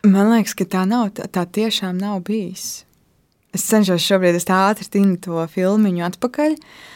[0.02, 1.10] Man liekas, ka tā nav.
[1.14, 2.84] Tā, tā tiešām nav bijis.
[3.52, 6.52] Es cenšos šobrīd ātri tikt to filmu atpakaļ.
[6.52, 6.95] Uh,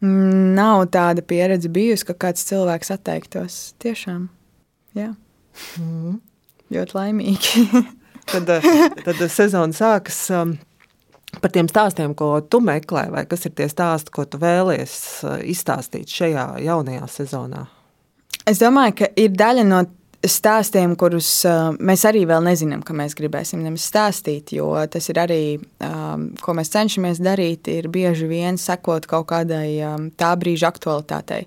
[0.00, 3.58] Nav tāda pieredze bijusi, ka kāds cilvēks atteiktos.
[3.82, 4.28] Tiešām,
[4.94, 5.10] jā.
[5.80, 6.20] Mm.
[6.74, 7.64] Ļoti laimīgi.
[8.32, 8.68] tad, eh,
[9.02, 10.54] tad sezona sākas um,
[11.42, 14.94] par tiem stāstiem, ko tu meklē, vai kas ir tie stāsti, ko tu vēlies
[15.26, 17.64] uh, izstāstīt šajā jaunajā sezonā?
[18.48, 19.82] Es domāju, ka ir daļa no
[20.26, 25.20] stāstiem, kurus uh, mēs arī vēl nezinām, ka mēs gribēsim nemaz stāstīt, jo tas ir
[25.22, 25.42] arī,
[25.84, 31.46] um, ko mēs cenšamies darīt, ir bieži vien sekot kaut kādai um, tā brīža aktualitātei.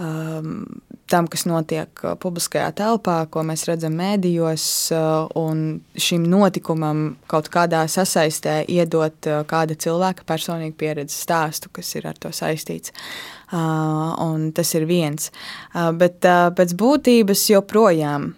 [0.00, 0.80] Um,
[1.12, 4.64] tam, kas notiek publiskajā telpā, ko mēs redzam mēdījos,
[4.96, 11.92] uh, un šim notikumam kaut kādā sasaistē iedot uh, kāda cilvēka personīgu pieredzes stāstu, kas
[12.00, 12.94] ir ar to saistīts.
[12.94, 15.30] Uh, Uh, un tas ir viens.
[15.74, 18.32] Uh, bet uh, pēc būtības joprojām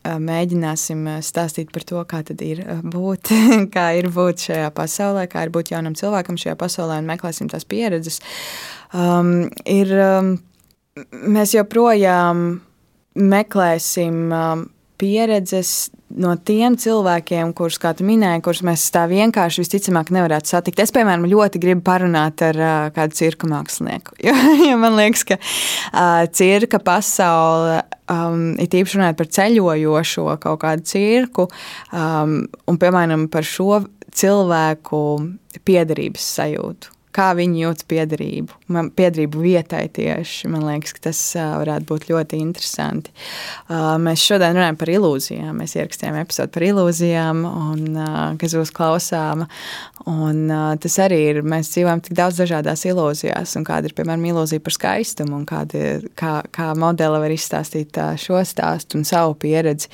[0.00, 3.32] mēģināsim stāstīt par to, kā ir būt,
[3.74, 7.66] kā ir būt šajā pasaulē, kā ir būt jaunam cilvēkam šajā pasaulē un meklēsim tās
[7.68, 8.20] pieredzes.
[8.96, 10.32] Um, ir, um,
[11.12, 12.62] mēs joprojām
[13.20, 14.64] meklēsim um,
[15.00, 20.82] pieredzes no tiem cilvēkiem, kurus, kā tu minēji, kurus mēs tā vienkārši visticamāk nevarētu satikt.
[20.82, 24.16] Es, piemēram, ļoti gribu parunāt ar uh, kādu cirka mākslinieku.
[24.26, 24.34] Jo,
[24.68, 27.80] jo man liekas, ka uh, cirka pasaule,
[28.10, 31.50] um, ir īpaši runājot par ceļojošo kaut kādu cirku,
[31.92, 35.02] um, un, piemēram, par šo cilvēku
[35.66, 40.50] piederības sajūtu kā viņi jūt piederību, man, piederību vietai tieši.
[40.52, 43.14] Man liekas, ka tas varētu būt ļoti interesanti.
[43.70, 45.60] Mēs šodien runājam par ilūzijām.
[45.60, 48.00] Mēs ierakstījām episodu par ilūzijām, un,
[48.40, 49.48] kas būs klausāma.
[50.08, 50.48] Un,
[50.80, 51.38] tas arī ir.
[51.44, 55.98] Mēs dzīvojam tik daudz dažādās ilūzijās, un kāda ir piemēram ilūzija par skaistumu, un kāda,
[56.16, 59.90] kā, kā modele var izstāstīt šo stāstu un savu pieredzi.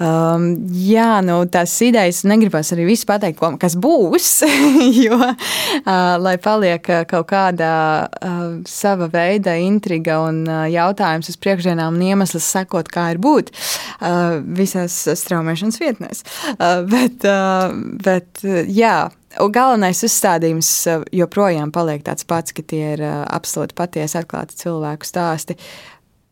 [0.00, 4.30] Um, jā, nu, tās idejas negribas arī visu pateikt, kas būs,
[5.04, 5.84] jo, uh,
[6.24, 7.70] lai paliek kaut kāda
[8.08, 13.52] uh, sava veida intriga un uh, jautājums uz priekšdienām un iemesls sekot, kā ir būt
[13.52, 16.24] uh, visās straumēšanas vietnēs.
[16.56, 22.96] Uh, bet, uh, bet, jā, Un galvenais uzstādījums eh, joprojām paliek tāds pats, ka tie
[22.96, 25.54] ir eh, absolūti patiesi atklāti cilvēku stāsti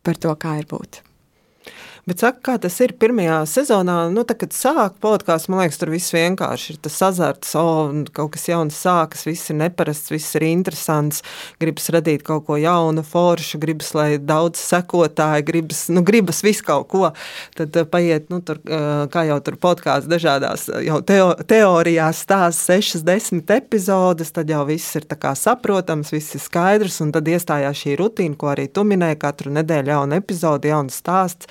[0.03, 0.99] par to, kā ir būt.
[2.09, 5.91] Bet saka, kā tas ir pirmajā sezonā, nu, tā, kad sāk podkāsts, man liekas, tur
[5.93, 10.47] viss vienkārši ir tas azarts, oh, kaut kas jauns sākas, viss ir neparasts, viss ir
[10.47, 11.21] interesants,
[11.61, 16.87] gribas radīt kaut ko jaunu, foršu, gribas, lai daudz sekotāji, gribas, nu, gribas visu kaut
[16.89, 17.11] ko,
[17.59, 22.71] tad eh, paiet, nu, tur, eh, kā jau tur podkāsts dažādās jau teo, teorijās stāsts
[22.71, 25.05] sešas, desmit epizodes, tad jau viss ir
[25.37, 29.93] saprotams, viss ir skaidrs, un tad iestājās šī rutīna, ko arī tu minēji, katru nedēļu
[29.93, 31.45] jauna epizode, jauns stāsts,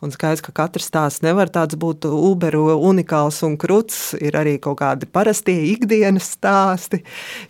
[0.00, 4.14] Un skaidrs, ka katrs stāsts nevar tāds būt uberu unikāls un kruts.
[4.16, 7.02] Ir arī kaut kādi parastie ikdienas stāsti,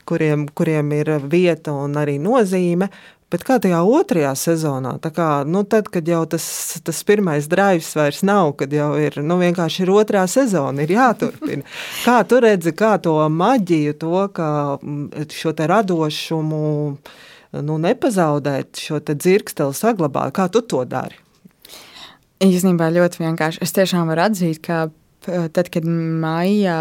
[0.08, 2.90] kuriem, kuriem ir vieta un arī nozīme.
[3.30, 6.44] Bet kā tajā otrajā sezonā, kā, nu tad, kad jau tas,
[6.82, 11.62] tas pirmais drives vairs nav, kad jau ir nu, vienkārši ir otrā sezona, ir jāturpina.
[12.06, 14.26] Kā tu redzi, kā to maģiju, to
[15.30, 16.66] šo te radošumu
[17.62, 21.29] nu, nepazaudēt, šo dzirksteli saglabāt, kā tu to dari?
[22.40, 23.60] Īstenībā ļoti vienkārši.
[23.64, 24.86] Es tiešām varu atzīt, ka
[25.26, 26.80] tad, kad maijā,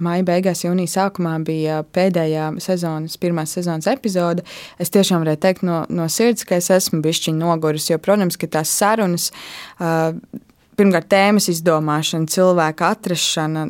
[0.00, 4.46] maija beigās, jūnija sākumā bija pēdējā sezonas, pirmās sezonas epizode,
[4.80, 8.48] es tiešām varēju teikt no, no sirds, ka es esmu bišķiņ noguris, jo, protams, ka
[8.58, 9.28] tās sarunas.
[9.76, 10.16] Uh,
[10.76, 13.66] pirmkārt, tēmas izdomāšana, cilvēka atrašana,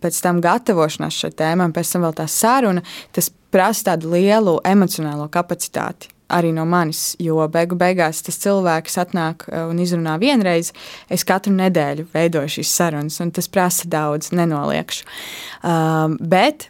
[0.00, 5.30] pēc tam gatavošanās šai tēmai, pēc tam vēl tā saruna, tas prasa tādu lielu emocionālo
[5.32, 10.72] kapacitāti arī no manis, jo beigu beigās tas cilvēks atnāk e, un izrunā vienreiz.
[11.12, 15.04] Es katru nedēļu veidoju šīs sarunas, un tas prasa daudz, nenoliekšu.
[15.60, 16.68] Um, bet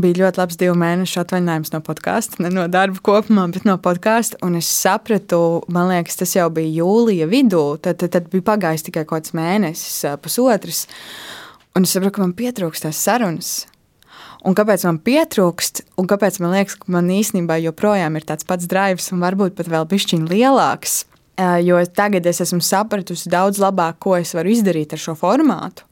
[0.00, 4.38] bija ļoti labs divu mēnešu atvaļinājums no podkāsta, ne no darba kopumā, bet no podkāsta.
[4.46, 8.86] Un es sapratu, man liekas, tas jau bija jūlija vidū, tad, tad, tad bija pagājis
[8.86, 10.86] tikai kaut kāds mēnesis, pusotrs.
[11.76, 13.52] Un es saprotu, ka man pietrūkst tās sarunas
[14.46, 18.68] un kāpēc man pietrūkst, un kāpēc man liekas, ka man īstenībā joprojām ir tāds pats
[18.70, 21.04] drives, un varbūt pat vēl bišķiņ lielāks.
[21.64, 25.86] Jo tagad es esmu sapratusi daudz labāk, ko es varu izdarīt ar šo formātu.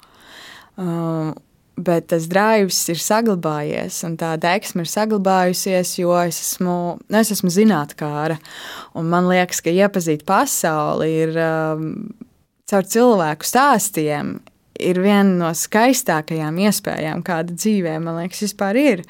[1.79, 7.31] Bet tas drives ir saglabājies, un tā deksme ir saglabājusies, jo es esmu, nu, es
[7.37, 8.41] esmu zinātnāra.
[8.99, 11.93] Man liekas, ka iepazīt pasauli ir um,
[12.69, 14.41] caur cilvēku stāstiem,
[14.79, 19.05] ir viena no skaistākajām iespējām, kāda dzīvē, man liekas, vispār ir.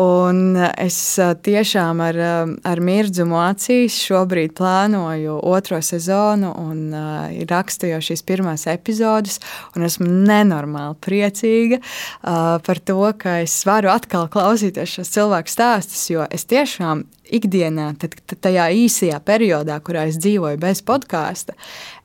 [0.00, 0.98] Un es
[1.46, 2.18] tiešām ar,
[2.66, 9.40] ar mirdzumu acīs šobrīd plānoju otro sezonu un uh, rakstu jau šīs pirmās epizodes,
[9.76, 16.08] un esmu nenormāli priecīga uh, par to, ka es varu atkal klausīties šos cilvēku stāstus,
[16.10, 21.56] jo es tiešām ikdienā, tad tajā īsajā periodā, kurā es dzīvoju bez podkāsta,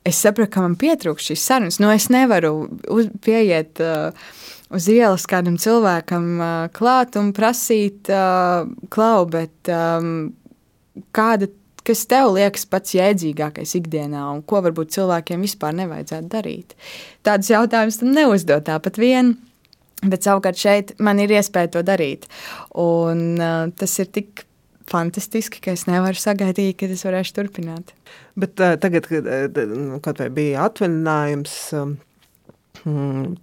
[0.09, 1.79] es sapratu, ka man pietrūkst šīs sarunas.
[1.81, 2.53] Nu, es nevaru
[2.91, 4.09] uz, pieiet uh,
[4.75, 10.29] uz ielas kādam cilvēkam uh, klāt un prasīt, uh, klau, bet um,
[11.15, 11.49] kāda
[11.89, 16.75] kas tev liekas pats jēdzīgākais ikdienā, un ko varbūt cilvēkiem vispār nevajadzētu darīt.
[17.25, 19.37] Tādus jautājumus tam neuzdot tāpat vien.
[19.99, 22.29] Bet savukārt šeit man ir iespēja to darīt.
[22.79, 24.45] Un, uh, tas ir tik
[24.89, 27.95] fantastiski, ka es nevaru sagaidīt, kad es varēšu turpināt.
[28.39, 29.63] Bet uh, tagad, kad
[30.05, 31.97] kaut vai bija atvaļinājums, um,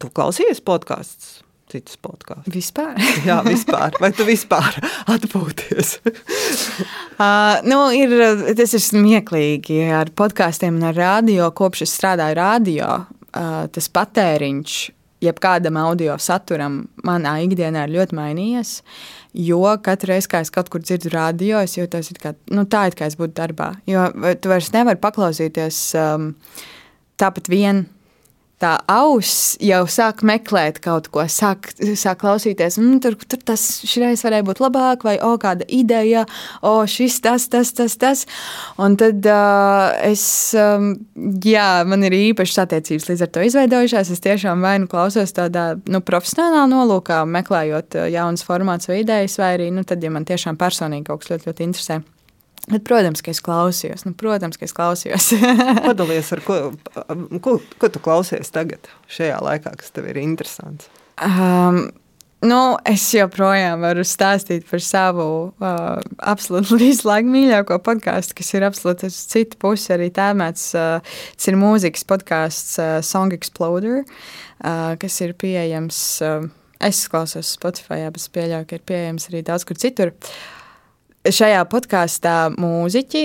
[0.01, 1.41] tu klausījies podkāstus?
[1.71, 2.53] citus podkāstus?
[2.55, 2.95] Vispār?
[3.27, 3.97] Jā, vispār.
[4.03, 4.79] Vai tu vispār
[5.15, 5.97] atpūties?
[6.07, 8.15] uh, nu, ir,
[8.59, 11.51] tas ir smieklīgi ar podkāstiem un ar radio.
[11.57, 14.79] Kopš es strādāju radio, uh, tas patēriņš
[15.25, 18.73] jebkādam audio saturam manā ikdienā ir ļoti mainījies.
[19.47, 22.99] Jo katru reizi, kad es kaut kur dzirdu radio, es jūtos kā, nu, tā, it
[22.99, 23.75] kā es būtu darbā.
[23.89, 24.09] Jo
[24.41, 26.31] tu vairs nevari paklausīties um,
[27.21, 27.87] tāpat vien
[28.63, 34.25] tā auss jau sāk meklēt kaut ko, sāk, sāk klausīties, mm, tur, tur tas šreiz
[34.25, 36.25] varēja būt labāk, vai o, kāda ideja,
[36.65, 38.25] o, šis, tas, tas, tas, tas.
[38.81, 40.25] Un tad uh, es,
[40.57, 40.95] um,
[41.45, 44.13] jā, man ir īpašas attiecības līdz ar to izveidojušās.
[44.17, 49.55] Es tiešām vai nu klausos tādā nu, profesionālā nolūkā, meklējot jaunas formāts vai idejas, vai
[49.59, 52.05] arī, nu, tad, ja man tiešām personīgi kaut kas ļoti, ļoti interesē.
[52.67, 54.03] Bet, protams, ka es klausījos.
[54.09, 55.29] Nu, protams, ka es klausījos.
[55.87, 56.57] Padalies ar ko,
[57.43, 60.89] ko, ko tu klausies tagad, šajā laikā, kas tev ir interesants?
[61.23, 61.85] Um,
[62.43, 62.59] nu,
[62.91, 69.13] es joprojām varu stāstīt par savu uh, absolūti visu laiku mīļāko podkāstu, kas ir absolūti
[69.13, 69.93] uz citu pusi.
[69.95, 76.03] Arī tēmēts, uh, tas ir mūzikas podkāsts uh, Song Exploder, uh, kas ir pieejams.
[76.27, 76.51] Uh,
[76.83, 80.11] es klausos Spotify, bet es pieļauju, ka ir pieejams arī daudz kur citur.
[80.11, 80.56] Uh,
[81.27, 83.23] Šajā podkāstā mūziķi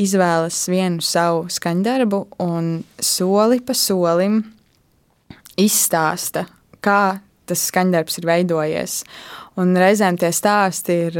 [0.00, 4.38] izvēlas vienu savu skaņdarbu un soli pa solim
[5.60, 6.46] izstāsta,
[6.80, 8.94] kā tas skaņdarbs ir veidojies.
[9.60, 11.18] Un reizēm tie stāsti ir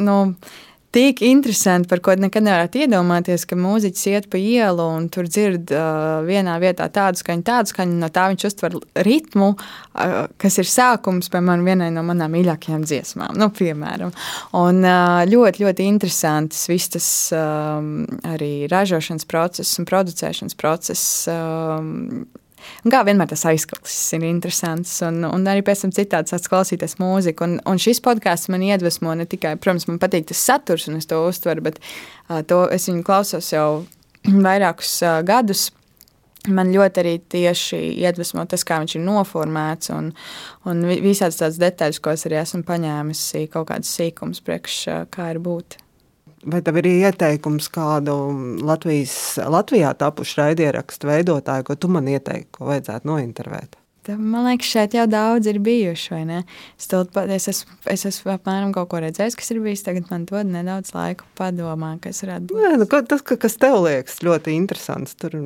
[0.00, 0.16] nu,
[0.94, 5.72] tik interesanti, par ko nekad nevarētu iedomāties, ka mūziķis iet pa ielu un tur dzird
[5.74, 10.70] uh, vienā vietā tādu skaņu, tādu skaņu, no tā viņš uztver ritmu, uh, kas ir
[10.70, 14.14] sākums, piemēram, vienai no manām mīļākajām dziesmām, nu, piemēram.
[14.58, 21.08] Un uh, ļoti, ļoti interesants viss tas um, arī ražošanas process un producēšanas process.
[21.32, 22.28] Um,
[22.84, 26.98] Un kā vienmēr tas aizklausīs ir interesants, un, un arī pēc tam citādi sāc klausīties
[27.00, 27.46] mūziku.
[27.46, 31.08] Un, un šis podkāsts man iedvesmo ne tikai, protams, man patīk tas saturs, un es
[31.10, 33.68] to uztveru, bet uh, to es viņu klausos jau
[34.48, 35.68] vairākus uh, gadus.
[36.48, 40.12] Man ļoti arī tieši iedvesmo tas, kā viņš ir noformēts, un,
[40.70, 44.78] un visādas tādas detaļas, ko es arī esmu paņēmis, kaut kādas sīkums priekš,
[45.12, 45.80] kā ir būt.
[46.46, 48.14] Vai tev ir ieteikums kādu
[48.62, 53.78] Latvijas, Latvijā tapušu raidierakstu veidotāju, ko tu man ieteiktu, ko vajadzētu nointervēt?
[54.08, 56.38] Man liekas, šeit jau daudz ir bijuši, ne?
[56.80, 59.82] Es, es, esmu, es esmu apmēram kaut ko redzējis, kas ir bijis.
[59.84, 62.62] Tagad man dod nedaudz laika padomāt, kas varētu būt.
[62.62, 65.12] Nē, nu, tas, kas tev liekas ļoti interesants.
[65.20, 65.36] Tur...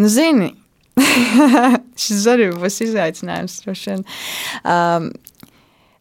[0.00, 0.50] Nu, zini,
[2.08, 3.60] šis arī būs izaicinājums.
[4.64, 5.12] Um,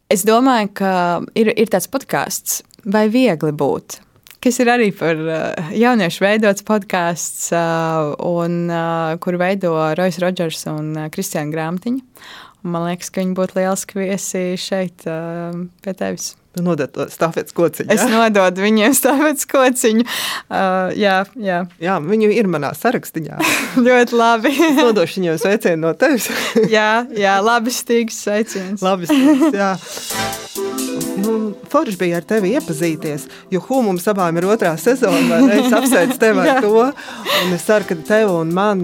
[0.09, 0.95] es domāju, ka
[1.37, 3.99] ir, ir tāds podkāsts vai viegli būt.
[4.43, 10.93] Kas ir arī par uh, jauniešu veidots podkāsts, un, uh, kur veido Rojas Rodžers un
[11.13, 12.03] Kristiāna Grāmatiņa.
[12.67, 16.33] Man liekas, ka viņi būtu lieliski viesi šeit pie tevis.
[16.57, 17.91] Tu nodod to stafetes kociņu.
[17.93, 18.07] Es ja?
[18.09, 20.07] nododu viņiem stafetes kociņu.
[20.49, 21.59] Uh, jā, jā.
[21.83, 23.37] jā, viņu ir manā sarakstā.
[23.87, 24.55] ļoti labi.
[24.55, 26.31] es nodošu viņiem sveicienu no tevis.
[26.77, 28.81] jā, jā, labi stīgs sveiciens.
[28.81, 29.71] Labi stīgs, jā.
[31.17, 35.39] Nu, Forši bija ar tevi iepazīties, jo Hu mums abām ir otrā sezona.
[35.55, 36.83] Es apsveicu tevi ar to.
[37.43, 38.83] Un es ceru, ka tev un man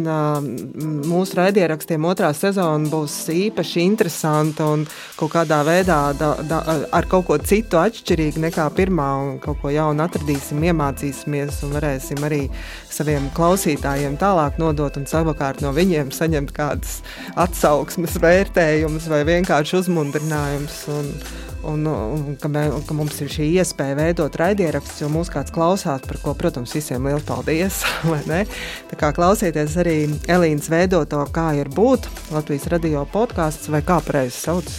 [1.08, 4.86] mūsu raidierakstiem otrā sezona būs īpaši interesanta un
[5.20, 6.62] kaut kādā veidā da, da,
[6.92, 9.10] ar kaut ko citu atšķirīgu nekā pirmā.
[9.24, 12.44] Un kaut ko jaunu atradīsim, iemācīsimies un varēsim arī
[12.94, 17.00] saviem klausītājiem tālāk nodot un savukārt no viņiem saņemt kādas
[17.40, 20.84] atsauksmes, vērtējumus vai vienkārši uzmundrinājumus.
[21.64, 25.32] Un, Un, un, ka, mē, un ka mums ir šī iespēja veidot raidierakstus, jo mūs
[25.32, 27.82] kāds klausās, par ko, protams, visiem liels paldies.
[28.92, 29.98] Tā kā klausieties arī
[30.32, 34.74] Elīnas veidoto, kā ir būt Latvijas radio podkāsts vai kā pareizi sauc.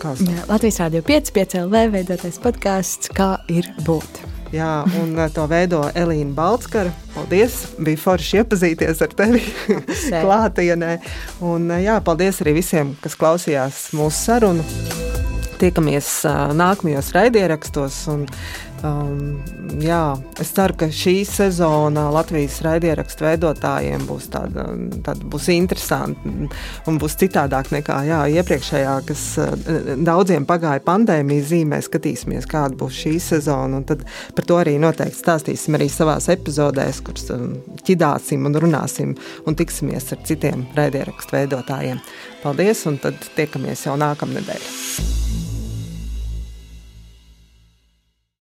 [0.00, 4.22] Jā, Latvijas radio 5, 5 LV veidotais podkāsts, kā ir būt.
[4.54, 6.90] Jā, un eh, to veido Elīna Balskara.
[7.14, 7.60] Paldies!
[7.78, 9.44] Bija forši iepazīties ar tevi
[10.24, 10.96] klātienē.
[11.44, 15.09] Un eh, jā, paldies arī visiem, kas klausījās mūsu sarunu
[15.60, 16.08] tiekamies
[16.56, 18.02] nākamajos raidierakstos.
[18.80, 19.42] Um,
[19.84, 24.64] jā, es ceru, ka šī sezona Latvijas raidierakstu veidotājiem būs tāda,
[25.04, 26.32] tāda būs interesanta
[26.88, 29.26] un būs citādāk nekā jā, iepriekšējā, kas
[30.00, 31.82] daudziem pagāja pandēmijas zīmē.
[31.84, 33.82] Skatīsimies, kāda būs šī sezona.
[33.84, 34.06] Tad
[34.36, 40.08] par to arī noteikti stāstīsim arī savās epizodēs, kuras um, ķidāsim un runāsim un tiksimies
[40.16, 42.00] ar citiem raidierakstu veidotājiem.
[42.40, 45.49] Paldies, un tad tiekamies jau nākamnedēļ.